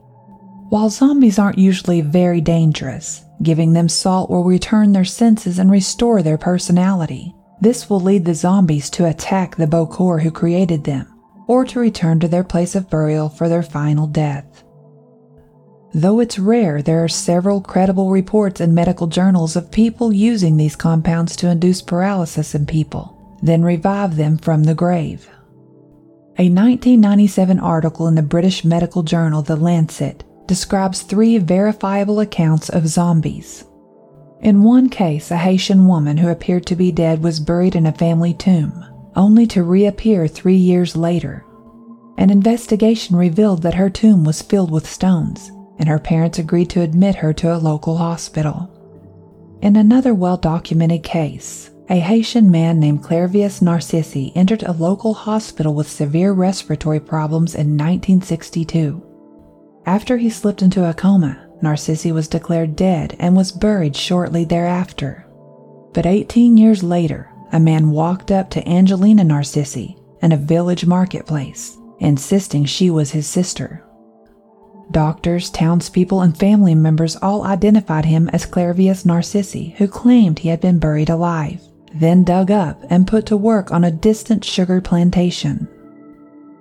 While 0.68 0.88
zombies 0.88 1.36
aren't 1.36 1.58
usually 1.58 2.00
very 2.00 2.40
dangerous, 2.40 3.24
giving 3.42 3.72
them 3.72 3.88
salt 3.88 4.30
will 4.30 4.44
return 4.44 4.92
their 4.92 5.04
senses 5.04 5.58
and 5.58 5.68
restore 5.68 6.22
their 6.22 6.38
personality. 6.38 7.34
This 7.62 7.88
will 7.88 8.00
lead 8.00 8.24
the 8.24 8.34
zombies 8.34 8.90
to 8.90 9.06
attack 9.06 9.54
the 9.54 9.68
Bokor 9.68 10.20
who 10.20 10.32
created 10.32 10.82
them, 10.82 11.06
or 11.46 11.64
to 11.66 11.78
return 11.78 12.18
to 12.18 12.26
their 12.26 12.42
place 12.42 12.74
of 12.74 12.90
burial 12.90 13.28
for 13.28 13.48
their 13.48 13.62
final 13.62 14.08
death. 14.08 14.64
Though 15.94 16.18
it's 16.18 16.40
rare, 16.40 16.82
there 16.82 17.04
are 17.04 17.08
several 17.08 17.60
credible 17.60 18.10
reports 18.10 18.60
in 18.60 18.74
medical 18.74 19.06
journals 19.06 19.54
of 19.54 19.70
people 19.70 20.12
using 20.12 20.56
these 20.56 20.74
compounds 20.74 21.36
to 21.36 21.50
induce 21.50 21.82
paralysis 21.82 22.56
in 22.56 22.66
people, 22.66 23.38
then 23.44 23.62
revive 23.62 24.16
them 24.16 24.38
from 24.38 24.64
the 24.64 24.74
grave. 24.74 25.30
A 26.38 26.50
1997 26.50 27.60
article 27.60 28.08
in 28.08 28.16
the 28.16 28.22
British 28.22 28.64
medical 28.64 29.04
journal 29.04 29.40
The 29.40 29.54
Lancet 29.54 30.24
describes 30.48 31.02
three 31.02 31.38
verifiable 31.38 32.18
accounts 32.18 32.70
of 32.70 32.88
zombies. 32.88 33.66
In 34.42 34.64
one 34.64 34.88
case, 34.88 35.30
a 35.30 35.36
Haitian 35.36 35.86
woman 35.86 36.16
who 36.16 36.28
appeared 36.28 36.66
to 36.66 36.76
be 36.76 36.90
dead 36.90 37.22
was 37.22 37.38
buried 37.38 37.76
in 37.76 37.86
a 37.86 37.92
family 37.92 38.34
tomb, 38.34 38.84
only 39.14 39.46
to 39.46 39.62
reappear 39.62 40.26
three 40.26 40.56
years 40.56 40.96
later. 40.96 41.44
An 42.18 42.28
investigation 42.28 43.16
revealed 43.16 43.62
that 43.62 43.74
her 43.74 43.88
tomb 43.88 44.24
was 44.24 44.42
filled 44.42 44.72
with 44.72 44.90
stones 44.90 45.52
and 45.78 45.88
her 45.88 45.98
parents 45.98 46.38
agreed 46.38 46.70
to 46.70 46.80
admit 46.80 47.14
her 47.16 47.32
to 47.32 47.54
a 47.54 47.58
local 47.58 47.96
hospital. 47.96 48.68
In 49.62 49.76
another 49.76 50.12
well 50.12 50.36
documented 50.36 51.02
case, 51.04 51.70
a 51.88 51.98
Haitian 52.00 52.50
man 52.50 52.80
named 52.80 53.02
Clairvius 53.02 53.62
Narcisse 53.62 54.32
entered 54.34 54.62
a 54.64 54.72
local 54.72 55.14
hospital 55.14 55.74
with 55.74 55.90
severe 55.90 56.32
respiratory 56.32 57.00
problems 57.00 57.54
in 57.54 57.76
1962. 57.76 59.02
After 59.86 60.16
he 60.16 60.30
slipped 60.30 60.62
into 60.62 60.88
a 60.88 60.94
coma, 60.94 61.41
Narcisse 61.62 62.06
was 62.06 62.28
declared 62.28 62.76
dead 62.76 63.16
and 63.18 63.36
was 63.36 63.52
buried 63.52 63.96
shortly 63.96 64.44
thereafter. 64.44 65.24
But 65.92 66.06
18 66.06 66.56
years 66.56 66.82
later, 66.82 67.30
a 67.52 67.60
man 67.60 67.90
walked 67.90 68.30
up 68.30 68.50
to 68.50 68.68
Angelina 68.68 69.24
Narcisse 69.24 69.94
in 70.22 70.32
a 70.32 70.36
village 70.36 70.86
marketplace, 70.86 71.76
insisting 71.98 72.64
she 72.64 72.90
was 72.90 73.10
his 73.10 73.26
sister. 73.26 73.84
Doctors, 74.90 75.50
townspeople, 75.50 76.20
and 76.20 76.36
family 76.36 76.74
members 76.74 77.16
all 77.16 77.44
identified 77.44 78.04
him 78.04 78.28
as 78.30 78.44
Clairvius 78.44 79.06
Narcisse, 79.06 79.72
who 79.76 79.88
claimed 79.88 80.38
he 80.38 80.48
had 80.48 80.60
been 80.60 80.78
buried 80.78 81.08
alive, 81.08 81.62
then 81.94 82.24
dug 82.24 82.50
up 82.50 82.82
and 82.90 83.06
put 83.06 83.26
to 83.26 83.36
work 83.36 83.70
on 83.70 83.84
a 83.84 83.90
distant 83.90 84.44
sugar 84.44 84.80
plantation. 84.80 85.68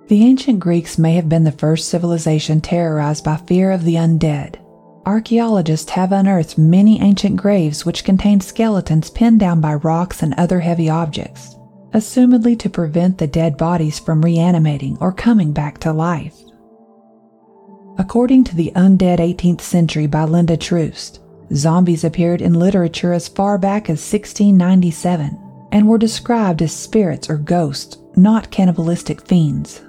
The 0.08 0.24
ancient 0.24 0.60
Greeks 0.60 0.98
may 0.98 1.14
have 1.14 1.28
been 1.28 1.44
the 1.44 1.52
first 1.52 1.88
civilization 1.88 2.60
terrorized 2.60 3.24
by 3.24 3.36
fear 3.36 3.70
of 3.70 3.84
the 3.84 3.94
undead. 3.94 4.56
Archaeologists 5.04 5.90
have 5.90 6.12
unearthed 6.12 6.56
many 6.56 7.00
ancient 7.00 7.36
graves 7.36 7.84
which 7.84 8.04
contain 8.04 8.40
skeletons 8.40 9.10
pinned 9.10 9.40
down 9.40 9.60
by 9.60 9.74
rocks 9.74 10.22
and 10.22 10.32
other 10.34 10.60
heavy 10.60 10.88
objects, 10.88 11.56
assumedly 11.92 12.56
to 12.56 12.70
prevent 12.70 13.18
the 13.18 13.26
dead 13.26 13.56
bodies 13.56 13.98
from 13.98 14.22
reanimating 14.22 14.96
or 15.00 15.12
coming 15.12 15.52
back 15.52 15.78
to 15.78 15.92
life. 15.92 16.36
According 17.98 18.44
to 18.44 18.54
the 18.54 18.70
Undead 18.76 19.18
18th 19.18 19.60
Century 19.60 20.06
by 20.06 20.24
Linda 20.24 20.56
Troost, 20.56 21.18
zombies 21.52 22.04
appeared 22.04 22.40
in 22.40 22.54
literature 22.54 23.12
as 23.12 23.26
far 23.26 23.58
back 23.58 23.90
as 23.90 23.98
1697 23.98 25.36
and 25.72 25.88
were 25.88 25.98
described 25.98 26.62
as 26.62 26.72
spirits 26.72 27.28
or 27.28 27.38
ghosts, 27.38 27.98
not 28.14 28.52
cannibalistic 28.52 29.26
fiends. 29.26 29.82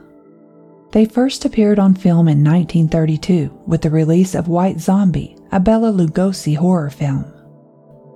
They 0.94 1.06
first 1.06 1.44
appeared 1.44 1.80
on 1.80 1.96
film 1.96 2.28
in 2.28 2.44
1932 2.44 3.64
with 3.66 3.82
the 3.82 3.90
release 3.90 4.36
of 4.36 4.48
White 4.48 4.80
Zombie, 4.80 5.36
a 5.52 5.60
Bela 5.60 5.92
Lugosi 5.92 6.56
horror 6.56 6.92
film. 6.92 7.26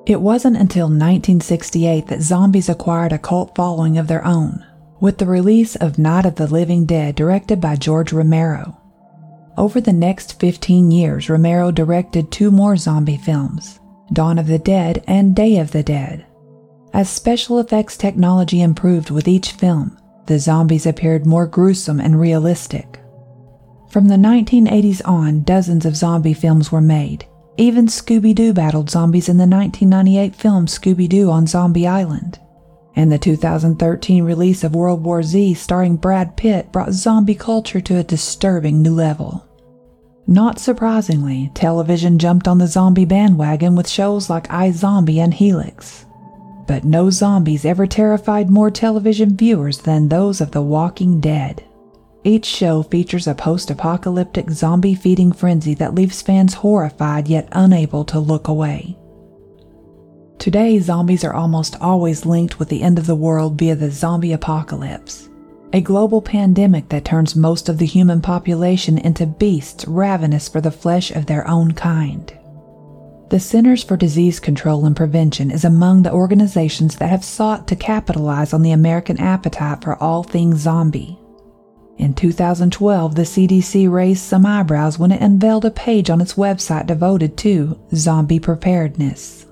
It 0.05 0.21
wasn't 0.21 0.57
until 0.57 0.85
1968 0.85 2.05
that 2.05 2.21
zombies 2.21 2.69
acquired 2.69 3.13
a 3.13 3.17
cult 3.17 3.55
following 3.55 3.97
of 3.97 4.07
their 4.07 4.23
own, 4.23 4.63
with 4.99 5.17
the 5.17 5.25
release 5.25 5.75
of 5.75 5.97
Night 5.97 6.27
of 6.27 6.35
the 6.35 6.45
Living 6.45 6.85
Dead 6.85 7.15
directed 7.15 7.59
by 7.59 7.77
George 7.77 8.13
Romero. 8.13 8.77
Over 9.57 9.81
the 9.81 9.91
next 9.91 10.39
15 10.39 10.91
years, 10.91 11.31
Romero 11.31 11.71
directed 11.71 12.31
two 12.31 12.51
more 12.51 12.77
zombie 12.77 13.17
films 13.17 13.79
Dawn 14.13 14.37
of 14.37 14.45
the 14.45 14.59
Dead 14.59 15.03
and 15.07 15.35
Day 15.35 15.57
of 15.57 15.71
the 15.71 15.81
Dead. 15.81 16.27
As 16.93 17.09
special 17.09 17.57
effects 17.57 17.97
technology 17.97 18.61
improved 18.61 19.09
with 19.09 19.27
each 19.27 19.53
film, 19.53 19.97
the 20.27 20.39
zombies 20.39 20.85
appeared 20.85 21.25
more 21.25 21.47
gruesome 21.47 21.99
and 21.99 22.19
realistic. 22.19 22.99
From 23.89 24.07
the 24.07 24.15
1980s 24.15 25.01
on, 25.05 25.41
dozens 25.43 25.85
of 25.85 25.95
zombie 25.95 26.33
films 26.33 26.71
were 26.71 26.81
made, 26.81 27.25
Even 27.59 27.87
Scooby 27.87 28.35
Doo 28.35 28.53
battled 28.53 28.89
zombies 28.89 29.29
in 29.29 29.37
the 29.37 29.47
1998 29.47 30.35
film 30.35 30.67
Scooby 30.67 31.09
Doo 31.09 31.31
on 31.31 31.47
Zombie 31.47 31.87
Island. 31.87 32.39
And 32.95 33.11
the 33.11 33.17
2013 33.17 34.23
release 34.23 34.63
of 34.63 34.75
World 34.75 35.03
War 35.03 35.23
Z 35.23 35.53
starring 35.55 35.95
Brad 35.95 36.35
Pitt 36.35 36.71
brought 36.71 36.91
zombie 36.93 37.35
culture 37.35 37.81
to 37.81 37.97
a 37.97 38.03
disturbing 38.03 38.81
new 38.81 38.93
level. 38.93 39.47
Not 40.27 40.59
surprisingly, 40.59 41.51
television 41.53 42.19
jumped 42.19 42.47
on 42.47 42.57
the 42.57 42.67
zombie 42.67 43.05
bandwagon 43.05 43.75
with 43.75 43.87
shows 43.87 44.29
like 44.29 44.47
iZombie 44.49 45.17
and 45.17 45.33
Helix. 45.33 46.05
But 46.67 46.83
no 46.83 47.09
zombies 47.09 47.65
ever 47.65 47.87
terrified 47.87 48.49
more 48.49 48.69
television 48.69 49.35
viewers 49.37 49.79
than 49.79 50.09
those 50.09 50.41
of 50.41 50.51
The 50.51 50.61
Walking 50.61 51.21
Dead. 51.21 51.63
Each 52.25 52.45
show 52.45 52.83
features 52.83 53.25
a 53.25 53.33
post 53.33 53.71
apocalyptic 53.71 54.49
zombie 54.51 54.93
feeding 54.93 55.31
frenzy 55.31 55.73
that 55.75 55.95
leaves 55.95 56.21
fans 56.21 56.55
horrified 56.55 57.29
yet 57.29 57.47
unable 57.53 58.03
to 58.05 58.19
look 58.19 58.49
away. 58.49 58.97
Today, 60.37 60.77
zombies 60.79 61.23
are 61.23 61.33
almost 61.33 61.77
always 61.79 62.25
linked 62.25 62.59
with 62.59 62.67
the 62.67 62.83
end 62.83 62.99
of 62.99 63.07
the 63.07 63.15
world 63.15 63.57
via 63.57 63.75
the 63.75 63.89
zombie 63.89 64.33
apocalypse, 64.33 65.29
a 65.71 65.79
global 65.79 66.21
pandemic 66.21 66.89
that 66.89 67.05
turns 67.05 67.35
most 67.35 67.69
of 67.69 67.77
the 67.77 67.85
human 67.85 68.21
population 68.21 68.97
into 68.97 69.25
beasts 69.25 69.87
ravenous 69.87 70.49
for 70.49 70.59
the 70.59 70.69
flesh 70.69 71.11
of 71.11 71.25
their 71.27 71.47
own 71.47 71.71
kind. 71.71 72.37
The 73.29 73.41
Centers 73.41 73.83
for 73.83 73.97
Disease 73.97 74.39
Control 74.39 74.85
and 74.85 74.95
Prevention 74.95 75.51
is 75.51 75.65
among 75.65 76.03
the 76.03 76.13
organizations 76.13 76.95
that 76.95 77.09
have 77.09 77.25
sought 77.25 77.67
to 77.67 77.75
capitalize 77.75 78.53
on 78.53 78.61
the 78.61 78.71
American 78.71 79.19
appetite 79.19 79.83
for 79.83 80.01
all 80.01 80.23
things 80.23 80.59
zombie. 80.59 81.19
In 81.97 82.13
2012, 82.13 83.15
the 83.15 83.23
CDC 83.23 83.91
raised 83.91 84.23
some 84.23 84.45
eyebrows 84.45 84.97
when 84.97 85.11
it 85.11 85.21
unveiled 85.21 85.65
a 85.65 85.71
page 85.71 86.09
on 86.09 86.21
its 86.21 86.35
website 86.35 86.87
devoted 86.87 87.35
to 87.39 87.77
zombie 87.93 88.39
preparedness. 88.39 89.45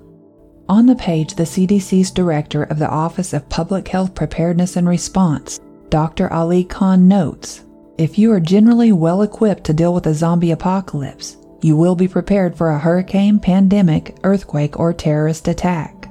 On 0.69 0.85
the 0.85 0.95
page, 0.95 1.35
the 1.35 1.43
CDC's 1.43 2.11
director 2.11 2.63
of 2.63 2.79
the 2.79 2.89
Office 2.89 3.33
of 3.33 3.49
Public 3.49 3.89
Health 3.89 4.15
Preparedness 4.15 4.77
and 4.77 4.87
Response, 4.87 5.59
Dr. 5.89 6.31
Ali 6.31 6.63
Khan, 6.63 7.09
notes 7.09 7.65
If 7.97 8.17
you 8.17 8.31
are 8.31 8.39
generally 8.39 8.93
well 8.93 9.21
equipped 9.21 9.65
to 9.65 9.73
deal 9.73 9.93
with 9.93 10.07
a 10.07 10.13
zombie 10.13 10.51
apocalypse, 10.51 11.35
you 11.65 11.75
will 11.75 11.95
be 11.95 12.07
prepared 12.07 12.55
for 12.55 12.69
a 12.69 12.77
hurricane, 12.77 13.39
pandemic, 13.39 14.15
earthquake, 14.23 14.79
or 14.79 14.93
terrorist 14.93 15.47
attack. 15.47 16.07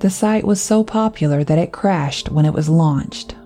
The 0.00 0.10
site 0.10 0.42
was 0.42 0.60
so 0.60 0.82
popular 0.82 1.44
that 1.44 1.60
it 1.60 1.70
crashed 1.70 2.28
when 2.28 2.44
it 2.44 2.52
was 2.52 2.68
launched. 2.68 3.36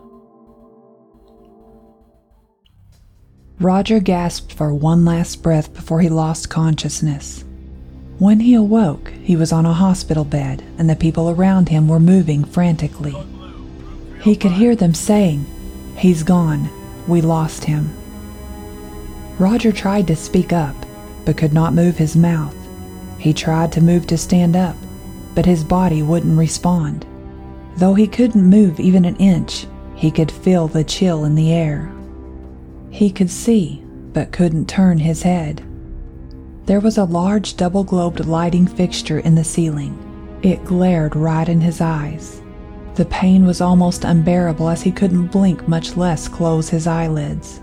Roger 3.60 4.00
gasped 4.00 4.54
for 4.54 4.72
one 4.72 5.04
last 5.04 5.42
breath 5.42 5.74
before 5.74 6.00
he 6.00 6.08
lost 6.08 6.48
consciousness. 6.48 7.44
When 8.18 8.40
he 8.40 8.54
awoke, 8.54 9.12
he 9.22 9.36
was 9.36 9.52
on 9.52 9.66
a 9.66 9.74
hospital 9.74 10.24
bed 10.24 10.64
and 10.78 10.88
the 10.88 10.96
people 10.96 11.28
around 11.28 11.68
him 11.68 11.88
were 11.88 12.00
moving 12.00 12.42
frantically. 12.42 13.16
He 14.22 14.34
could 14.34 14.52
hear 14.52 14.74
them 14.74 14.94
saying, 14.94 15.44
He's 15.94 16.22
gone. 16.22 16.70
We 17.06 17.20
lost 17.20 17.64
him. 17.64 17.90
Roger 19.38 19.72
tried 19.72 20.06
to 20.06 20.16
speak 20.16 20.54
up, 20.54 20.74
but 21.24 21.36
could 21.36 21.52
not 21.52 21.74
move 21.74 21.96
his 21.96 22.16
mouth. 22.16 22.56
He 23.18 23.32
tried 23.32 23.72
to 23.72 23.80
move 23.80 24.06
to 24.08 24.18
stand 24.18 24.56
up, 24.56 24.76
but 25.34 25.46
his 25.46 25.64
body 25.64 26.02
wouldn't 26.02 26.38
respond. 26.38 27.06
Though 27.76 27.94
he 27.94 28.06
couldn't 28.06 28.42
move 28.42 28.80
even 28.80 29.04
an 29.04 29.16
inch, 29.16 29.66
he 29.94 30.10
could 30.10 30.30
feel 30.30 30.68
the 30.68 30.84
chill 30.84 31.24
in 31.24 31.34
the 31.34 31.52
air. 31.52 31.92
He 32.90 33.10
could 33.10 33.30
see, 33.30 33.82
but 34.12 34.32
couldn't 34.32 34.68
turn 34.68 34.98
his 34.98 35.22
head. 35.22 35.62
There 36.66 36.80
was 36.80 36.98
a 36.98 37.04
large 37.04 37.56
double 37.56 37.84
globed 37.84 38.26
lighting 38.26 38.66
fixture 38.66 39.20
in 39.20 39.34
the 39.34 39.44
ceiling. 39.44 39.98
It 40.42 40.64
glared 40.64 41.16
right 41.16 41.48
in 41.48 41.60
his 41.60 41.80
eyes. 41.80 42.42
The 42.94 43.04
pain 43.06 43.46
was 43.46 43.60
almost 43.60 44.04
unbearable 44.04 44.68
as 44.68 44.82
he 44.82 44.92
couldn't 44.92 45.28
blink, 45.28 45.66
much 45.66 45.96
less 45.96 46.28
close 46.28 46.68
his 46.68 46.86
eyelids. 46.86 47.60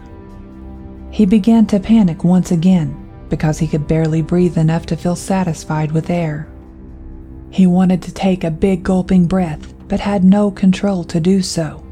He 1.12 1.26
began 1.26 1.66
to 1.68 1.80
panic 1.80 2.24
once 2.24 2.52
again 2.52 2.99
because 3.30 3.60
he 3.60 3.68
could 3.68 3.88
barely 3.88 4.22
breathe 4.22 4.58
enough 4.58 4.86
to 4.88 4.98
feel 4.98 5.16
satisfied 5.16 5.92
with 5.92 6.10
air. 6.10 6.48
He 7.52 7.68
wanted 7.68 8.02
to 8.04 8.14
take 8.14 8.44
a 8.44 8.52
big 8.52 8.84
gulping 8.84 9.26
breath, 9.26 9.74
but 9.88 10.00
had 10.00 10.24
no 10.24 10.52
control 10.52 11.04
to 11.06 11.20
do 11.20 11.42
so. 11.42 11.84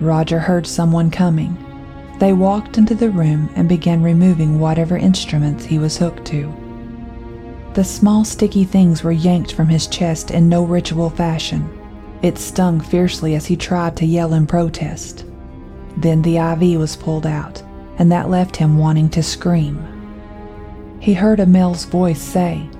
Roger 0.00 0.38
heard 0.38 0.66
someone 0.66 1.10
coming. 1.10 1.56
They 2.18 2.32
walked 2.32 2.78
into 2.78 2.94
the 2.94 3.10
room 3.10 3.50
and 3.54 3.68
began 3.68 4.02
removing 4.02 4.58
whatever 4.58 4.96
instruments 4.96 5.64
he 5.64 5.78
was 5.78 5.98
hooked 5.98 6.24
to. 6.26 6.52
The 7.74 7.84
small 7.84 8.24
sticky 8.24 8.64
things 8.64 9.02
were 9.02 9.12
yanked 9.12 9.52
from 9.54 9.68
his 9.68 9.86
chest 9.86 10.30
in 10.30 10.48
no 10.48 10.64
ritual 10.64 11.10
fashion. 11.10 11.68
It 12.22 12.38
stung 12.38 12.80
fiercely 12.80 13.34
as 13.34 13.46
he 13.46 13.56
tried 13.56 13.96
to 13.96 14.06
yell 14.06 14.34
in 14.34 14.46
protest. 14.46 15.24
Then 15.96 16.22
the 16.22 16.38
IV 16.38 16.78
was 16.78 16.96
pulled 16.96 17.26
out, 17.26 17.62
and 17.98 18.10
that 18.12 18.30
left 18.30 18.56
him 18.56 18.78
wanting 18.78 19.08
to 19.10 19.22
scream. 19.22 19.91
He 21.02 21.14
heard 21.14 21.40
a 21.40 21.46
male's 21.46 21.84
voice 21.84 22.22
say, 22.22 22.70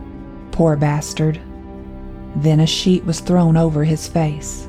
Poor 0.52 0.76
bastard. 0.76 1.40
Then 2.36 2.60
a 2.60 2.66
sheet 2.68 3.04
was 3.04 3.18
thrown 3.18 3.56
over 3.56 3.82
his 3.82 4.06
face. 4.06 4.68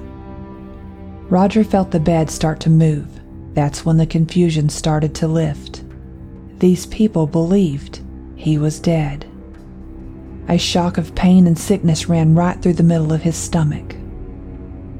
Roger 1.30 1.63
felt 1.63 1.92
the 1.92 2.00
bed 2.00 2.32
start 2.32 2.60
to 2.62 2.72
move 2.72 3.08
that's 3.54 3.86
when 3.86 3.98
the 3.98 4.08
confusion 4.08 4.70
started 4.70 5.13
to 5.13 5.28
lift. 5.28 5.84
These 6.58 6.88
people 6.88 7.28
believed 7.28 8.02
he 8.36 8.58
was 8.58 8.80
dead. 8.80 9.28
A 10.48 10.58
shock 10.58 10.98
of 10.98 11.13
pain 11.13 11.46
and 11.46 11.58
sickness 11.58 12.10
ran 12.10 12.34
right 12.34 12.60
through 12.60 12.74
the 12.74 12.82
middle 12.82 13.13
of 13.13 13.22
his 13.22 13.36
stomach. 13.36 13.96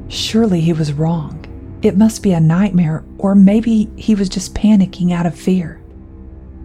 Surely 0.10 0.62
he 0.62 0.74
was 0.74 0.94
wrong. 0.94 1.40
It 1.82 1.98
must 1.98 2.22
be 2.22 2.34
a 2.34 2.40
nightmare, 2.40 3.04
or 3.18 3.34
maybe 3.34 3.90
he 3.96 4.14
was 4.14 4.30
just 4.30 4.54
panicking 4.54 5.12
out 5.12 5.26
of 5.26 5.34
fear. 5.34 5.83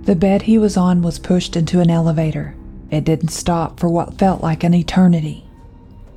The 0.08 0.16
bed 0.16 0.40
he 0.40 0.56
was 0.56 0.78
on 0.78 1.02
was 1.02 1.18
pushed 1.18 1.54
into 1.54 1.80
an 1.80 1.90
elevator. 1.90 2.54
It 2.90 3.04
didn't 3.04 3.28
stop 3.28 3.78
for 3.78 3.90
what 3.90 4.18
felt 4.18 4.42
like 4.42 4.64
an 4.64 4.72
eternity. 4.72 5.44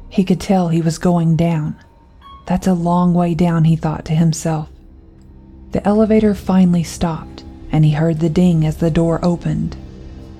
He 0.08 0.24
could 0.24 0.40
tell 0.40 0.70
he 0.70 0.82
was 0.82 0.98
going 0.98 1.36
down. 1.36 1.76
That's 2.46 2.68
a 2.68 2.74
long 2.74 3.14
way 3.14 3.36
down, 3.36 3.66
he 3.66 3.76
thought 3.76 4.06
to 4.06 4.14
himself. 4.14 4.70
The 5.74 5.86
elevator 5.86 6.34
finally 6.34 6.84
stopped, 6.84 7.44
and 7.70 7.84
he 7.84 7.92
heard 7.92 8.22
the 8.22 8.30
ding 8.30 8.66
as 8.66 8.78
the 8.78 8.90
door 8.90 9.20
opened. 9.22 9.76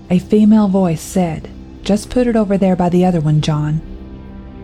A 0.10 0.20
female 0.20 0.70
voice 0.70 1.02
said, 1.02 1.50
Just 1.84 2.10
put 2.10 2.28
it 2.28 2.38
over 2.38 2.58
there 2.58 2.78
by 2.78 2.88
the 2.88 3.04
other 3.04 3.20
one, 3.20 3.42
John. 3.42 3.82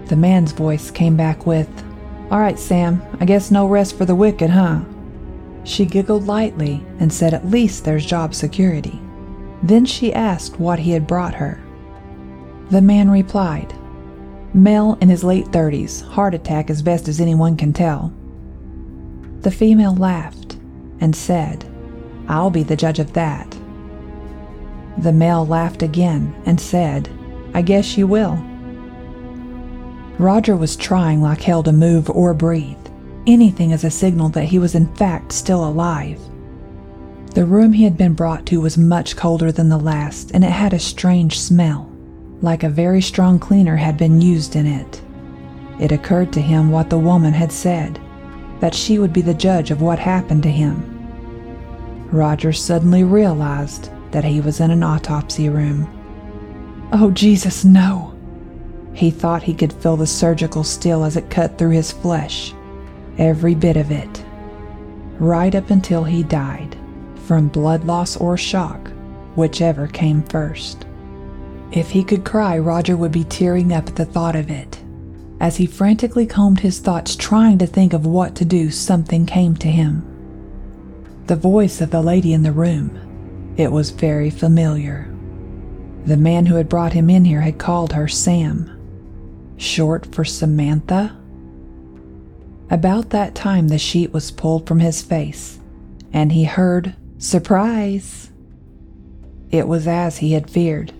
The 0.05 0.15
man's 0.15 0.53
voice 0.53 0.91
came 0.91 1.17
back 1.17 1.45
with, 1.45 1.67
All 2.31 2.39
right, 2.39 2.57
Sam, 2.57 3.01
I 3.19 3.25
guess 3.25 3.51
no 3.51 3.67
rest 3.67 3.97
for 3.97 4.05
the 4.05 4.15
wicked, 4.15 4.51
huh? 4.51 4.79
She 5.67 5.85
giggled 5.85 6.25
lightly 6.25 6.81
and 6.97 7.11
said, 7.11 7.33
At 7.33 7.49
least 7.49 7.83
there's 7.83 8.05
job 8.05 8.33
security. 8.33 9.01
Then 9.61 9.83
she 9.85 10.13
asked 10.13 10.61
what 10.61 10.79
he 10.79 10.91
had 10.91 11.05
brought 11.05 11.35
her. 11.35 11.61
The 12.71 12.81
man 12.81 13.11
replied, 13.11 13.73
Male 14.53 14.97
in 15.01 15.09
his 15.09 15.25
late 15.25 15.47
30s, 15.47 16.01
heart 16.03 16.33
attack 16.33 16.69
as 16.69 16.81
best 16.81 17.09
as 17.09 17.19
anyone 17.19 17.57
can 17.57 17.73
tell. 17.73 18.13
The 19.41 19.51
female 19.51 19.93
laughed 19.93 20.53
and 21.01 21.13
said, 21.13 21.65
I'll 22.29 22.49
be 22.49 22.63
the 22.63 22.77
judge 22.77 22.99
of 22.99 23.11
that. 23.13 23.57
The 24.97 25.11
male 25.11 25.45
laughed 25.45 25.83
again 25.83 26.33
and 26.45 26.61
said, 26.61 27.09
I 27.53 27.61
guess 27.61 27.97
you 27.97 28.07
will. 28.07 28.41
Roger 30.17 30.55
was 30.55 30.77
trying 30.77 31.21
like 31.21 31.41
hell 31.41 31.61
to 31.63 31.73
move 31.73 32.09
or 32.09 32.33
breathe, 32.33 32.86
anything 33.27 33.73
as 33.73 33.83
a 33.83 33.91
signal 33.91 34.29
that 34.29 34.45
he 34.45 34.57
was 34.57 34.73
in 34.73 34.87
fact 34.95 35.31
still 35.31 35.67
alive. 35.67 36.19
The 37.35 37.45
room 37.45 37.73
he 37.73 37.83
had 37.83 37.97
been 37.97 38.13
brought 38.13 38.47
to 38.47 38.61
was 38.61 38.77
much 38.77 39.15
colder 39.15 39.51
than 39.51 39.69
the 39.69 39.77
last, 39.77 40.31
and 40.33 40.43
it 40.43 40.49
had 40.49 40.73
a 40.73 40.79
strange 40.79 41.39
smell, 41.39 41.91
like 42.41 42.63
a 42.63 42.69
very 42.69 43.01
strong 43.01 43.37
cleaner 43.37 43.75
had 43.75 43.97
been 43.97 44.21
used 44.21 44.55
in 44.55 44.65
it. 44.65 45.01
It 45.79 45.91
occurred 45.91 46.33
to 46.33 46.41
him 46.41 46.71
what 46.71 46.89
the 46.89 46.97
woman 46.97 47.33
had 47.33 47.51
said 47.51 47.99
that 48.59 48.73
she 48.73 48.97
would 48.97 49.13
be 49.13 49.21
the 49.21 49.33
judge 49.35 49.69
of 49.69 49.81
what 49.81 49.99
happened 49.99 50.41
to 50.43 50.49
him. 50.49 50.83
Roger 52.11 52.51
suddenly 52.51 53.03
realized 53.03 53.91
that 54.11 54.23
he 54.23 54.41
was 54.41 54.59
in 54.59 54.71
an 54.71 54.81
autopsy 54.81 55.49
room. 55.49 55.87
Oh, 56.91 57.11
Jesus, 57.11 57.63
no! 57.63 58.15
He 58.93 59.11
thought 59.11 59.43
he 59.43 59.53
could 59.53 59.73
feel 59.73 59.97
the 59.97 60.07
surgical 60.07 60.63
steel 60.63 61.03
as 61.03 61.17
it 61.17 61.29
cut 61.29 61.57
through 61.57 61.71
his 61.71 61.91
flesh, 61.91 62.53
every 63.17 63.55
bit 63.55 63.77
of 63.77 63.91
it, 63.91 64.23
right 65.19 65.53
up 65.55 65.69
until 65.69 66.03
he 66.03 66.23
died, 66.23 66.77
from 67.25 67.47
blood 67.47 67.83
loss 67.83 68.17
or 68.17 68.37
shock, 68.37 68.91
whichever 69.35 69.87
came 69.87 70.23
first. 70.23 70.85
If 71.71 71.89
he 71.89 72.03
could 72.03 72.23
cry, 72.23 72.57
Roger 72.57 72.95
would 72.95 73.11
be 73.11 73.23
tearing 73.25 73.73
up 73.73 73.87
at 73.87 73.95
the 73.95 74.05
thought 74.05 74.35
of 74.35 74.49
it. 74.49 74.81
As 75.39 75.57
he 75.57 75.65
frantically 75.65 76.25
combed 76.25 76.61
his 76.61 76.79
thoughts, 76.79 77.15
trying 77.15 77.57
to 77.59 77.67
think 77.67 77.93
of 77.93 78.05
what 78.05 78.35
to 78.35 78.45
do, 78.45 78.71
something 78.71 79.25
came 79.25 79.55
to 79.57 79.67
him. 79.67 80.03
The 81.27 81.35
voice 81.35 81.81
of 81.81 81.91
the 81.91 82.01
lady 82.01 82.33
in 82.33 82.43
the 82.43 82.51
room. 82.51 83.53
It 83.57 83.71
was 83.71 83.91
very 83.91 84.29
familiar. 84.29 85.13
The 86.05 86.17
man 86.17 86.45
who 86.45 86.55
had 86.55 86.69
brought 86.69 86.93
him 86.93 87.09
in 87.09 87.25
here 87.25 87.41
had 87.41 87.57
called 87.57 87.93
her 87.93 88.07
Sam, 88.07 88.71
short 89.57 90.05
for 90.15 90.23
Samantha. 90.23 91.17
About 92.69 93.11
that 93.11 93.33
time, 93.33 93.69
the 93.69 93.77
sheet 93.77 94.11
was 94.11 94.31
pulled 94.31 94.67
from 94.67 94.79
his 94.79 95.01
face, 95.01 95.59
and 96.11 96.31
he 96.31 96.43
heard, 96.43 96.95
Surprise! 97.17 98.29
It 99.51 99.67
was 99.67 99.87
as 99.87 100.17
he 100.17 100.33
had 100.33 100.49
feared. 100.49 100.91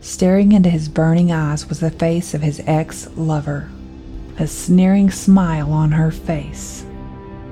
Staring 0.00 0.52
into 0.52 0.70
his 0.70 0.88
burning 0.88 1.32
eyes 1.32 1.68
was 1.68 1.80
the 1.80 1.90
face 1.90 2.34
of 2.34 2.42
his 2.42 2.62
ex 2.66 3.08
lover, 3.16 3.68
a 4.38 4.46
sneering 4.46 5.10
smile 5.10 5.72
on 5.72 5.90
her 5.90 6.12
face. 6.12 6.86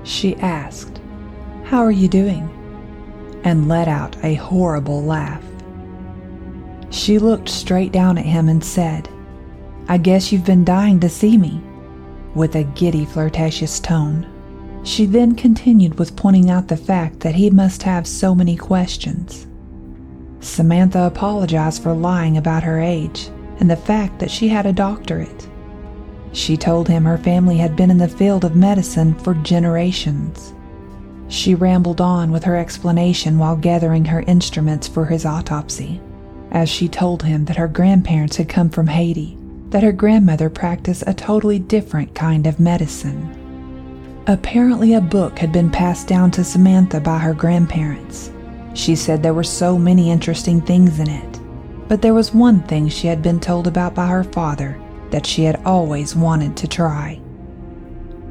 She 0.05 0.37
asked, 0.37 1.01
How 1.65 1.83
are 1.83 1.91
you 1.91 2.09
doing? 2.09 2.53
and 3.43 3.69
let 3.69 3.87
out 3.87 4.17
a 4.25 4.35
horrible 4.35 5.05
laugh. 5.05 5.43
She 6.91 7.19
looked 7.19 7.49
straight 7.49 7.93
down 7.93 8.19
at 8.19 8.27
him 8.27 8.49
and 8.49 8.63
said, 8.65 9.09
I 9.89 9.99
guess 9.99 10.33
you've 10.33 10.45
been 10.45 10.65
dying 10.65 10.99
to 11.01 11.09
see 11.09 11.37
me, 11.37 11.63
with 12.37 12.55
a 12.55 12.65
giddy, 12.65 13.05
flirtatious 13.05 13.81
tone. 13.81 14.31
She 14.85 15.07
then 15.07 15.35
continued 15.35 15.99
with 15.99 16.15
pointing 16.15 16.51
out 16.51 16.69
the 16.69 16.77
fact 16.77 17.21
that 17.21 17.35
he 17.35 17.51
must 17.51 17.83
have 17.83 18.07
so 18.07 18.35
many 18.35 18.57
questions. 18.57 19.49
Samantha 20.41 21.07
apologized 21.07 21.83
for 21.83 21.93
lying 21.93 22.37
about 22.37 22.63
her 22.63 22.81
age 22.81 23.31
and 23.59 23.69
the 23.69 23.77
fact 23.77 24.21
that 24.21 24.31
she 24.31 24.47
had 24.49 24.67
a 24.67 24.73
doctorate. 24.73 25.49
She 26.33 26.57
told 26.57 26.87
him 26.87 27.05
her 27.05 27.19
family 27.19 27.57
had 27.57 27.75
been 27.75 27.91
in 27.91 27.99
the 27.99 28.07
field 28.07 28.45
of 28.45 28.55
medicine 28.55 29.15
for 29.15 29.35
generations. 29.35 30.53
She 31.29 31.55
rambled 31.55 32.01
on 32.01 32.31
with 32.31 32.45
her 32.45 32.57
explanation 32.57 33.39
while 33.39 33.57
gathering 33.57 34.05
her 34.05 34.21
instruments 34.21 34.87
for 34.87 35.07
his 35.07 35.25
autopsy, 35.25 36.01
as 36.53 36.69
she 36.69 36.87
told 36.87 37.23
him 37.23 37.47
that 37.47 37.57
her 37.57 37.67
grandparents 37.67 38.37
had 38.37 38.49
come 38.49 38.69
from 38.69 38.87
Haiti, 38.87 39.37
that 39.71 39.83
her 39.83 39.93
grandmother 39.93 40.49
practiced 40.49 41.05
a 41.07 41.15
totally 41.15 41.59
different 41.59 42.15
kind 42.15 42.47
of 42.47 42.61
medicine. 42.61 44.23
Apparently, 44.27 44.95
a 44.95 45.01
book 45.01 45.39
had 45.39 45.53
been 45.53 45.71
passed 45.71 46.09
down 46.09 46.31
to 46.33 46.45
Samantha 46.45 47.01
by 47.01 47.19
her 47.19 47.35
grandparents. 47.35 48.33
She 48.75 48.97
said 48.97 49.23
there 49.23 49.35
were 49.35 49.45
so 49.45 49.79
many 49.79 50.11
interesting 50.11 50.61
things 50.61 50.99
in 50.99 51.09
it, 51.09 51.41
but 51.89 52.03
there 52.03 52.15
was 52.15 52.35
one 52.35 52.63
thing 52.65 52.89
she 52.89 53.07
had 53.07 53.23
been 53.23 53.41
told 53.41 53.67
about 53.67 53.95
by 53.95 54.07
her 54.07 54.25
father 54.25 54.81
that 55.11 55.27
she 55.27 55.45
had 55.45 55.65
always 55.65 56.17
wanted 56.17 56.57
to 56.57 56.69
try. 56.69 57.21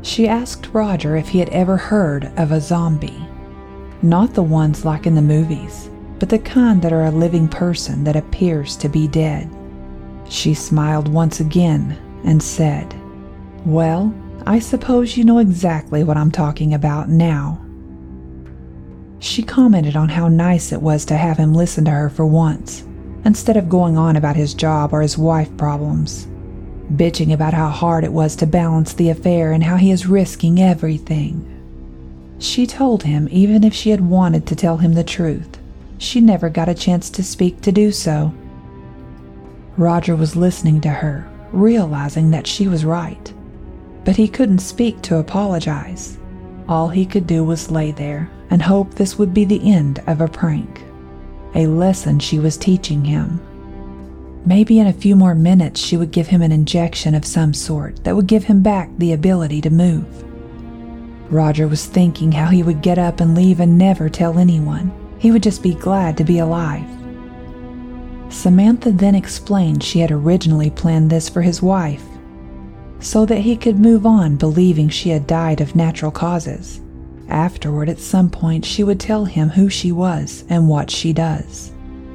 She 0.01 0.27
asked 0.27 0.69
Roger 0.73 1.15
if 1.15 1.29
he 1.29 1.39
had 1.39 1.49
ever 1.49 1.77
heard 1.77 2.31
of 2.37 2.51
a 2.51 2.61
zombie. 2.61 3.25
Not 4.01 4.33
the 4.33 4.43
ones 4.43 4.85
like 4.85 5.07
in 5.07 5.15
the 5.15 5.21
movies, 5.21 5.89
but 6.19 6.29
the 6.29 6.39
kind 6.39 6.81
that 6.81 6.93
are 6.93 7.05
a 7.05 7.11
living 7.11 7.47
person 7.47 8.03
that 8.03 8.15
appears 8.15 8.75
to 8.77 8.89
be 8.89 9.07
dead. 9.07 9.49
She 10.29 10.53
smiled 10.53 11.07
once 11.07 11.39
again 11.39 11.97
and 12.23 12.41
said, 12.41 12.95
Well, 13.65 14.13
I 14.45 14.59
suppose 14.59 15.17
you 15.17 15.23
know 15.23 15.39
exactly 15.39 16.03
what 16.03 16.17
I'm 16.17 16.31
talking 16.31 16.73
about 16.73 17.09
now. 17.09 17.61
She 19.19 19.43
commented 19.43 19.95
on 19.95 20.09
how 20.09 20.27
nice 20.27 20.71
it 20.71 20.81
was 20.81 21.05
to 21.05 21.17
have 21.17 21.37
him 21.37 21.53
listen 21.53 21.85
to 21.85 21.91
her 21.91 22.09
for 22.09 22.25
once, 22.25 22.83
instead 23.23 23.57
of 23.57 23.69
going 23.69 23.97
on 23.97 24.15
about 24.15 24.35
his 24.35 24.53
job 24.53 24.93
or 24.93 25.01
his 25.01 25.17
wife 25.17 25.55
problems 25.57 26.27
bitching 26.93 27.33
about 27.33 27.53
how 27.53 27.69
hard 27.69 28.03
it 28.03 28.13
was 28.13 28.35
to 28.35 28.45
balance 28.45 28.93
the 28.93 29.09
affair 29.09 29.51
and 29.51 29.63
how 29.63 29.75
he 29.75 29.91
is 29.91 30.05
risking 30.07 30.61
everything. 30.61 31.51
She 32.37 32.67
told 32.67 33.03
him 33.03 33.27
even 33.31 33.63
if 33.63 33.73
she 33.73 33.89
had 33.89 34.01
wanted 34.01 34.45
to 34.47 34.55
tell 34.55 34.77
him 34.77 34.93
the 34.93 35.03
truth, 35.03 35.57
she 35.97 36.21
never 36.21 36.49
got 36.49 36.69
a 36.69 36.73
chance 36.73 37.09
to 37.11 37.23
speak 37.23 37.61
to 37.61 37.71
do 37.71 37.91
so. 37.91 38.33
Roger 39.77 40.15
was 40.15 40.35
listening 40.35 40.79
to 40.81 40.89
her, 40.89 41.29
realizing 41.51 42.31
that 42.31 42.47
she 42.47 42.67
was 42.67 42.85
right, 42.85 43.33
but 44.03 44.15
he 44.15 44.27
couldn't 44.27 44.59
speak 44.59 45.01
to 45.01 45.17
apologize. 45.17 46.17
All 46.67 46.87
he 46.89 47.05
could 47.05 47.27
do 47.27 47.43
was 47.43 47.71
lay 47.71 47.91
there 47.91 48.29
and 48.49 48.61
hope 48.61 48.93
this 48.93 49.17
would 49.17 49.33
be 49.33 49.45
the 49.45 49.71
end 49.71 50.01
of 50.07 50.21
a 50.21 50.27
prank, 50.27 50.83
a 51.55 51.67
lesson 51.67 52.19
she 52.19 52.39
was 52.39 52.57
teaching 52.57 53.03
him. 53.03 53.41
Maybe 54.45 54.79
in 54.79 54.87
a 54.87 54.93
few 54.93 55.15
more 55.15 55.35
minutes 55.35 55.81
she 55.81 55.97
would 55.97 56.11
give 56.11 56.27
him 56.27 56.41
an 56.41 56.51
injection 56.51 57.15
of 57.15 57.25
some 57.25 57.53
sort 57.53 58.03
that 58.03 58.15
would 58.15 58.27
give 58.27 58.43
him 58.43 58.61
back 58.61 58.89
the 58.97 59.13
ability 59.13 59.59
to 59.61 59.69
move. 59.69 60.23
Roger 61.31 61.67
was 61.67 61.85
thinking 61.85 62.31
how 62.31 62.47
he 62.47 62.61
would 62.61 62.83
get 62.83 62.99
up 62.99 63.19
and 63.19 63.35
leave 63.35 63.59
and 63.59 63.77
never 63.77 64.07
tell 64.07 64.37
anyone. 64.37 64.91
He 65.17 65.31
would 65.31 65.41
just 65.41 65.63
be 65.63 65.73
glad 65.73 66.17
to 66.17 66.23
be 66.23 66.37
alive. 66.37 66.85
Samantha 68.35 68.91
then 68.91 69.15
explained 69.15 69.81
she 69.81 69.99
had 69.99 70.11
originally 70.11 70.69
planned 70.69 71.09
this 71.09 71.29
for 71.29 71.41
his 71.41 71.61
wife, 71.61 72.03
so 72.99 73.25
that 73.25 73.39
he 73.39 73.55
could 73.55 73.79
move 73.79 74.05
on 74.05 74.35
believing 74.35 74.89
she 74.89 75.09
had 75.09 75.25
died 75.25 75.61
of 75.61 75.73
natural 75.73 76.11
causes. 76.11 76.81
Afterward, 77.29 77.87
at 77.87 77.97
some 77.97 78.29
point, 78.29 78.65
she 78.65 78.83
would 78.83 78.99
tell 78.99 79.23
him 79.23 79.47
who 79.49 79.69
she 79.69 79.93
was 79.93 80.43
and 80.49 80.67
what 80.67 80.91
she 80.91 81.13
does. 81.13 81.71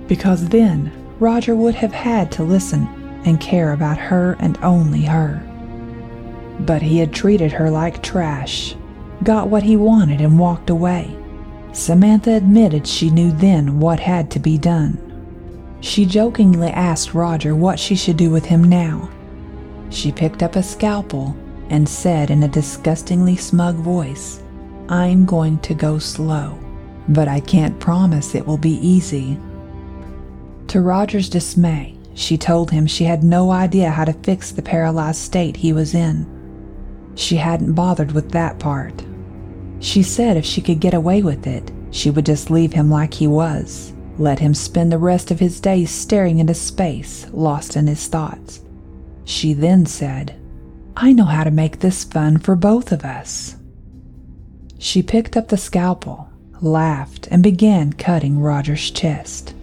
Because 0.09 0.51
then 0.51 0.93
Roger 1.19 1.57
would 1.57 1.75
have 1.77 1.93
had 1.93 2.31
to 2.33 2.45
listen 2.45 2.87
and 3.25 3.41
care 3.41 3.73
about 3.73 3.97
her 3.97 4.37
and 4.41 4.59
only 4.63 5.01
her. 5.01 5.43
But 6.61 6.83
he 6.83 6.99
had 6.99 7.15
treated 7.15 7.51
her 7.51 7.71
like 7.71 8.03
trash, 8.03 8.77
got 9.25 9.49
what 9.49 9.63
he 9.63 9.75
wanted, 9.75 10.21
and 10.21 10.39
walked 10.39 10.69
away. 10.69 11.17
Samantha 11.73 12.33
admitted 12.33 12.87
she 12.87 13.09
knew 13.09 13.33
then 13.33 13.81
what 13.81 14.01
had 14.01 14.31
to 14.33 14.39
be 14.39 14.59
done. 14.59 15.10
She 15.81 16.05
jokingly 16.05 16.69
asked 16.69 17.14
Roger 17.14 17.57
what 17.57 17.79
she 17.79 17.95
should 17.95 18.16
do 18.16 18.31
with 18.31 18.45
him 18.45 18.64
now. 18.64 19.11
She 19.90 20.12
picked 20.12 20.43
up 20.43 20.57
a 20.57 20.62
scalpel 20.62 21.37
and 21.69 21.88
said 21.88 22.31
in 22.31 22.43
a 22.43 22.49
disgustingly 22.49 23.37
smug 23.37 23.77
voice, 23.77 24.43
I'm 24.88 25.25
going 25.25 25.59
to 25.61 25.75
go 25.75 25.99
slow, 25.99 26.59
but 27.09 27.29
I 27.29 27.40
can't 27.40 27.79
promise 27.81 28.35
it 28.35 28.47
will 28.47 28.59
be 28.59 28.79
easy. 28.87 29.38
To 30.69 30.81
Roger's 30.81 31.29
dismay, 31.29 31.97
she 32.14 32.37
told 32.37 32.71
him 32.71 32.87
she 32.87 33.05
had 33.05 33.25
no 33.25 33.51
idea 33.51 33.90
how 33.90 34.05
to 34.05 34.12
fix 34.12 34.51
the 34.53 34.62
paralyzed 34.62 35.21
state 35.21 35.57
he 35.57 35.73
was 35.73 35.95
in. 35.95 36.27
She 37.14 37.37
hadn't 37.37 37.75
bothered 37.75 38.12
with 38.12 38.31
that 38.33 38.59
part. 38.59 39.05
She 39.79 40.03
said 40.03 40.37
if 40.37 40.45
she 40.45 40.61
could 40.61 40.81
get 40.81 40.95
away 40.95 41.23
with 41.23 41.47
it, 41.47 41.71
she 41.90 42.11
would 42.11 42.27
just 42.27 42.51
leave 42.51 42.73
him 42.73 42.90
like 42.90 43.14
he 43.14 43.27
was, 43.27 43.93
let 44.21 44.39
him 44.39 44.53
spend 44.53 44.93
the 44.93 44.99
rest 44.99 45.31
of 45.31 45.41
his 45.41 45.61
days 45.61 45.91
staring 45.91 46.39
into 46.39 46.53
space, 46.53 47.27
lost 47.33 47.75
in 47.75 47.87
his 47.87 48.07
thoughts. 48.07 48.61
She 49.25 49.55
then 49.55 49.87
said, 49.87 50.39
I 50.95 51.15
know 51.15 51.25
how 51.25 51.43
to 51.45 51.51
make 51.51 51.79
this 51.79 52.05
fun 52.05 52.37
for 52.37 52.55
both 52.55 52.93
of 52.93 53.03
us. 53.03 53.57
She 54.79 55.03
picked 55.03 55.39
up 55.39 55.49
the 55.49 55.57
scalpel, 55.57 56.29
laughed, 56.61 57.29
and 57.31 57.43
began 57.43 57.95
cutting 57.95 58.39
Roger's 58.39 58.91
chest. 58.91 59.55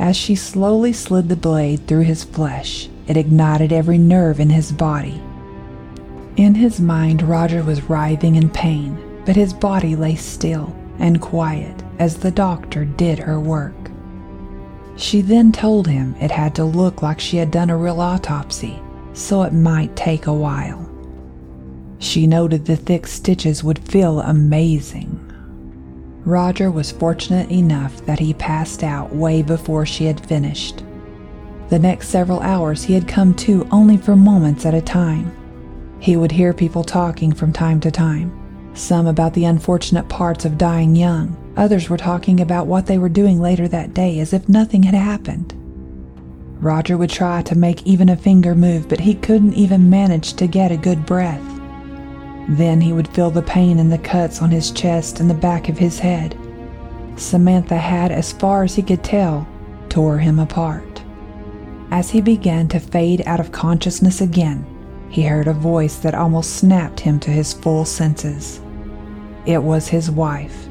As 0.00 0.16
she 0.16 0.34
slowly 0.34 0.92
slid 0.92 1.28
the 1.28 1.36
blade 1.36 1.86
through 1.86 2.02
his 2.02 2.24
flesh, 2.24 2.88
it 3.06 3.16
ignited 3.16 3.72
every 3.72 3.98
nerve 3.98 4.40
in 4.40 4.50
his 4.50 4.72
body. 4.72 5.22
In 6.36 6.56
his 6.56 6.80
mind, 6.80 7.22
Roger 7.22 7.62
was 7.62 7.88
writhing 7.88 8.34
in 8.34 8.50
pain, 8.50 8.98
but 9.24 9.36
his 9.36 9.52
body 9.52 9.94
lay 9.94 10.16
still 10.16 10.74
and 10.98 11.20
quiet 11.20 11.84
as 12.00 12.16
the 12.16 12.30
doctor 12.30 12.86
did 12.86 13.18
her 13.18 13.38
work. 13.38 13.74
She 14.96 15.20
then 15.20 15.52
told 15.52 15.86
him 15.86 16.16
it 16.18 16.30
had 16.30 16.54
to 16.56 16.64
look 16.64 17.02
like 17.02 17.20
she 17.20 17.36
had 17.36 17.50
done 17.50 17.70
a 17.70 17.76
real 17.76 18.00
autopsy, 18.00 18.82
so 19.12 19.42
it 19.42 19.52
might 19.52 19.94
take 19.94 20.26
a 20.26 20.32
while. 20.32 20.90
She 21.98 22.26
noted 22.26 22.64
the 22.64 22.76
thick 22.76 23.06
stitches 23.06 23.62
would 23.62 23.78
feel 23.78 24.20
amazing. 24.20 25.26
Roger 26.24 26.70
was 26.70 26.90
fortunate 26.90 27.50
enough 27.50 28.04
that 28.06 28.18
he 28.18 28.32
passed 28.34 28.82
out 28.82 29.14
way 29.14 29.42
before 29.42 29.84
she 29.84 30.06
had 30.06 30.24
finished. 30.26 30.82
The 31.68 31.78
next 31.78 32.08
several 32.08 32.40
hours 32.40 32.82
he 32.82 32.94
had 32.94 33.06
come 33.06 33.34
to 33.34 33.68
only 33.70 33.98
for 33.98 34.16
moments 34.16 34.64
at 34.64 34.74
a 34.74 34.80
time. 34.80 35.34
He 35.98 36.16
would 36.16 36.32
hear 36.32 36.54
people 36.54 36.82
talking 36.82 37.32
from 37.32 37.52
time 37.52 37.78
to 37.80 37.90
time, 37.90 38.32
some 38.74 39.06
about 39.06 39.34
the 39.34 39.44
unfortunate 39.44 40.08
parts 40.08 40.46
of 40.46 40.58
dying 40.58 40.96
young, 40.96 41.36
others 41.56 41.88
were 41.88 41.96
talking 41.96 42.40
about 42.40 42.66
what 42.66 42.86
they 42.86 42.98
were 42.98 43.08
doing 43.08 43.40
later 43.40 43.68
that 43.68 43.94
day 43.94 44.18
as 44.20 44.32
if 44.32 44.48
nothing 44.48 44.82
had 44.82 44.94
happened. 44.94 45.54
Roger 46.60 46.98
would 46.98 47.10
try 47.10 47.42
to 47.42 47.56
make 47.56 47.86
even 47.86 48.08
a 48.08 48.16
finger 48.16 48.54
move, 48.54 48.88
but 48.88 49.00
he 49.00 49.14
couldn't 49.14 49.54
even 49.54 49.88
manage 49.88 50.34
to 50.34 50.46
get 50.46 50.70
a 50.70 50.76
good 50.76 51.06
breath. 51.06 51.42
Then 52.48 52.80
he 52.80 52.92
would 52.92 53.08
feel 53.08 53.30
the 53.30 53.42
pain 53.42 53.78
in 53.78 53.88
the 53.88 53.98
cuts 53.98 54.42
on 54.42 54.50
his 54.50 54.70
chest 54.70 55.20
and 55.20 55.30
the 55.30 55.34
back 55.34 55.68
of 55.68 55.78
his 55.78 55.98
head. 55.98 56.36
Samantha 57.16 57.76
had, 57.76 58.12
as 58.12 58.32
far 58.32 58.64
as 58.64 58.74
he 58.74 58.82
could 58.82 59.04
tell, 59.04 59.46
tore 59.88 60.18
him 60.18 60.38
apart. 60.38 61.02
As 61.90 62.10
he 62.10 62.20
began 62.20 62.68
to 62.68 62.80
fade 62.80 63.22
out 63.26 63.40
of 63.40 63.52
consciousness 63.52 64.20
again, 64.20 64.64
he 65.10 65.22
heard 65.22 65.48
a 65.48 65.52
voice 65.52 65.96
that 65.96 66.14
almost 66.14 66.56
snapped 66.56 67.00
him 67.00 67.18
to 67.20 67.30
his 67.30 67.52
full 67.52 67.84
senses. 67.84 68.60
It 69.44 69.62
was 69.62 69.88
his 69.88 70.10
wife. 70.10 70.68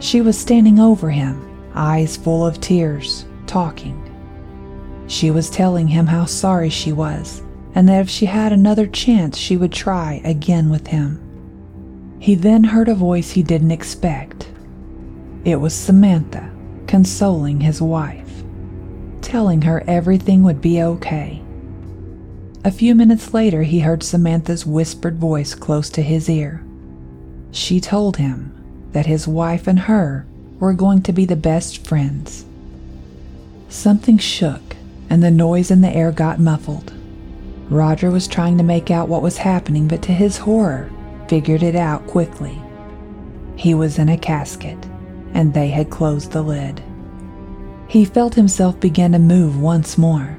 She 0.00 0.20
was 0.20 0.38
standing 0.38 0.78
over 0.78 1.10
him, 1.10 1.44
eyes 1.74 2.16
full 2.16 2.46
of 2.46 2.60
tears, 2.60 3.26
talking. 3.46 4.04
She 5.08 5.30
was 5.30 5.50
telling 5.50 5.88
him 5.88 6.06
how 6.06 6.24
sorry 6.26 6.70
she 6.70 6.92
was, 6.92 7.42
and 7.74 7.88
that 7.88 8.02
if 8.02 8.08
she 8.08 8.26
had 8.26 8.52
another 8.52 8.86
chance, 8.86 9.36
she 9.36 9.56
would 9.56 9.72
try 9.72 10.20
again 10.24 10.70
with 10.70 10.86
him. 10.86 11.20
He 12.20 12.34
then 12.34 12.64
heard 12.64 12.88
a 12.88 12.94
voice 12.94 13.30
he 13.30 13.42
didn't 13.42 13.70
expect. 13.70 14.50
It 15.44 15.56
was 15.56 15.74
Samantha 15.74 16.50
consoling 16.86 17.60
his 17.60 17.80
wife, 17.82 18.42
telling 19.20 19.62
her 19.62 19.84
everything 19.86 20.42
would 20.42 20.60
be 20.60 20.82
okay. 20.82 21.42
A 22.64 22.70
few 22.70 22.94
minutes 22.94 23.32
later, 23.32 23.62
he 23.62 23.80
heard 23.80 24.02
Samantha's 24.02 24.66
whispered 24.66 25.18
voice 25.18 25.54
close 25.54 25.90
to 25.90 26.02
his 26.02 26.28
ear. 26.28 26.64
She 27.50 27.80
told 27.80 28.16
him 28.16 28.57
that 28.92 29.06
his 29.06 29.28
wife 29.28 29.66
and 29.66 29.80
her 29.80 30.26
were 30.58 30.72
going 30.72 31.02
to 31.02 31.12
be 31.12 31.24
the 31.24 31.36
best 31.36 31.86
friends. 31.86 32.44
Something 33.68 34.18
shook, 34.18 34.76
and 35.10 35.22
the 35.22 35.30
noise 35.30 35.70
in 35.70 35.80
the 35.80 35.94
air 35.94 36.10
got 36.10 36.40
muffled. 36.40 36.92
Roger 37.68 38.10
was 38.10 38.26
trying 38.26 38.56
to 38.58 38.64
make 38.64 38.90
out 38.90 39.08
what 39.08 39.22
was 39.22 39.38
happening, 39.38 39.88
but 39.88 40.02
to 40.02 40.12
his 40.12 40.38
horror, 40.38 40.90
figured 41.28 41.62
it 41.62 41.76
out 41.76 42.06
quickly. 42.06 42.60
He 43.56 43.74
was 43.74 43.98
in 43.98 44.08
a 44.08 44.16
casket, 44.16 44.78
and 45.34 45.52
they 45.52 45.68
had 45.68 45.90
closed 45.90 46.32
the 46.32 46.42
lid. 46.42 46.82
He 47.88 48.04
felt 48.04 48.34
himself 48.34 48.80
begin 48.80 49.12
to 49.12 49.18
move 49.18 49.60
once 49.60 49.98
more. 49.98 50.36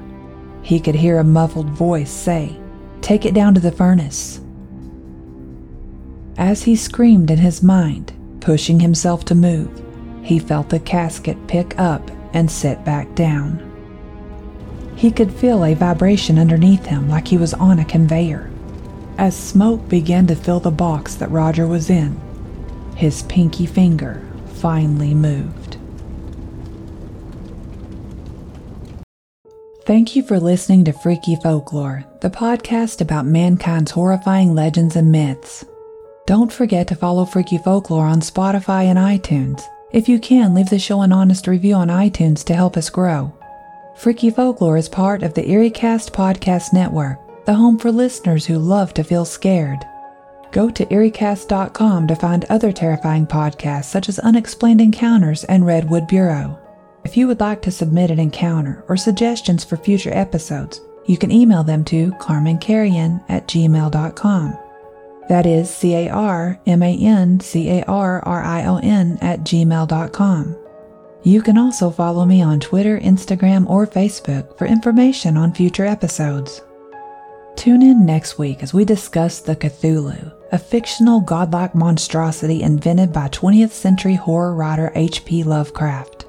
He 0.62 0.80
could 0.80 0.94
hear 0.94 1.18
a 1.18 1.24
muffled 1.24 1.70
voice 1.70 2.10
say, 2.10 2.56
Take 3.00 3.24
it 3.24 3.34
down 3.34 3.54
to 3.54 3.60
the 3.60 3.72
furnace. 3.72 4.40
As 6.36 6.64
he 6.64 6.76
screamed 6.76 7.30
in 7.30 7.38
his 7.38 7.62
mind, 7.62 8.12
pushing 8.40 8.80
himself 8.80 9.24
to 9.26 9.34
move, 9.34 9.70
he 10.22 10.38
felt 10.38 10.68
the 10.68 10.80
casket 10.80 11.36
pick 11.46 11.78
up 11.78 12.10
and 12.32 12.50
sit 12.50 12.84
back 12.84 13.14
down. 13.14 13.66
He 14.96 15.10
could 15.10 15.32
feel 15.32 15.64
a 15.64 15.74
vibration 15.74 16.38
underneath 16.38 16.84
him 16.84 17.08
like 17.08 17.26
he 17.28 17.38
was 17.38 17.54
on 17.54 17.78
a 17.78 17.84
conveyor. 17.84 18.50
As 19.18 19.36
smoke 19.36 19.88
began 19.88 20.26
to 20.26 20.36
fill 20.36 20.60
the 20.60 20.70
box 20.70 21.14
that 21.16 21.30
Roger 21.30 21.66
was 21.66 21.90
in, 21.90 22.20
his 22.96 23.22
pinky 23.24 23.66
finger 23.66 24.22
finally 24.56 25.14
moved. 25.14 25.78
Thank 29.86 30.14
you 30.14 30.22
for 30.22 30.38
listening 30.38 30.84
to 30.84 30.92
Freaky 30.92 31.36
Folklore, 31.36 32.04
the 32.20 32.30
podcast 32.30 33.00
about 33.00 33.26
mankind's 33.26 33.90
horrifying 33.90 34.54
legends 34.54 34.94
and 34.94 35.10
myths. 35.10 35.64
Don't 36.26 36.52
forget 36.52 36.86
to 36.88 36.94
follow 36.94 37.24
Freaky 37.24 37.58
Folklore 37.58 38.06
on 38.06 38.20
Spotify 38.20 38.84
and 38.84 38.98
iTunes. 38.98 39.62
If 39.92 40.08
you 40.08 40.20
can, 40.20 40.54
leave 40.54 40.70
the 40.70 40.78
show 40.78 41.02
an 41.02 41.12
honest 41.12 41.46
review 41.46 41.74
on 41.74 41.88
iTunes 41.88 42.44
to 42.44 42.54
help 42.54 42.76
us 42.76 42.90
grow. 42.90 43.32
Freaky 43.96 44.30
Folklore 44.30 44.76
is 44.76 44.88
part 44.88 45.22
of 45.22 45.34
the 45.34 45.42
EerieCast 45.42 46.12
Podcast 46.12 46.72
Network, 46.72 47.18
the 47.46 47.54
home 47.54 47.78
for 47.78 47.90
listeners 47.90 48.46
who 48.46 48.58
love 48.58 48.94
to 48.94 49.02
feel 49.02 49.24
scared. 49.24 49.78
Go 50.52 50.70
to 50.70 50.86
EerieCast.com 50.86 52.06
to 52.06 52.14
find 52.16 52.44
other 52.44 52.72
terrifying 52.72 53.26
podcasts 53.26 53.84
such 53.86 54.08
as 54.08 54.18
Unexplained 54.20 54.80
Encounters 54.80 55.44
and 55.44 55.66
Redwood 55.66 56.06
Bureau. 56.06 56.58
If 57.04 57.16
you 57.16 57.26
would 57.26 57.40
like 57.40 57.62
to 57.62 57.70
submit 57.70 58.10
an 58.10 58.18
encounter 58.20 58.84
or 58.88 58.96
suggestions 58.96 59.64
for 59.64 59.76
future 59.76 60.12
episodes, 60.12 60.80
you 61.06 61.16
can 61.16 61.30
email 61.32 61.64
them 61.64 61.84
to 61.86 62.12
carmancarrion 62.12 63.24
at 63.28 63.48
gmail.com. 63.48 64.58
That 65.30 65.46
is 65.46 65.70
C 65.70 65.94
A 65.94 66.08
R 66.08 66.58
M 66.66 66.82
A 66.82 66.92
N 66.92 67.38
C 67.38 67.70
A 67.70 67.84
R 67.84 68.20
R 68.24 68.42
I 68.42 68.66
O 68.66 68.78
N 68.78 69.16
at 69.20 69.44
gmail.com. 69.44 70.56
You 71.22 71.40
can 71.40 71.56
also 71.56 71.88
follow 71.88 72.24
me 72.24 72.42
on 72.42 72.58
Twitter, 72.58 72.98
Instagram, 72.98 73.70
or 73.70 73.86
Facebook 73.86 74.58
for 74.58 74.66
information 74.66 75.36
on 75.36 75.54
future 75.54 75.86
episodes. 75.86 76.62
Tune 77.54 77.80
in 77.80 78.04
next 78.04 78.38
week 78.38 78.64
as 78.64 78.74
we 78.74 78.84
discuss 78.84 79.38
the 79.38 79.54
Cthulhu, 79.54 80.34
a 80.50 80.58
fictional 80.58 81.20
godlike 81.20 81.76
monstrosity 81.76 82.62
invented 82.64 83.12
by 83.12 83.28
20th 83.28 83.70
century 83.70 84.16
horror 84.16 84.56
writer 84.56 84.90
H.P. 84.96 85.44
Lovecraft. 85.44 86.26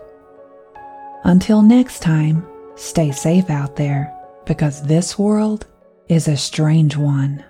Until 1.24 1.64
next 1.64 2.02
time, 2.04 2.46
stay 2.76 3.12
safe 3.12 3.50
out 3.50 3.76
there 3.76 4.16
because 4.46 4.84
this 4.84 5.18
world 5.18 5.66
is 6.08 6.28
a 6.28 6.38
strange 6.38 6.96
one. 6.96 7.44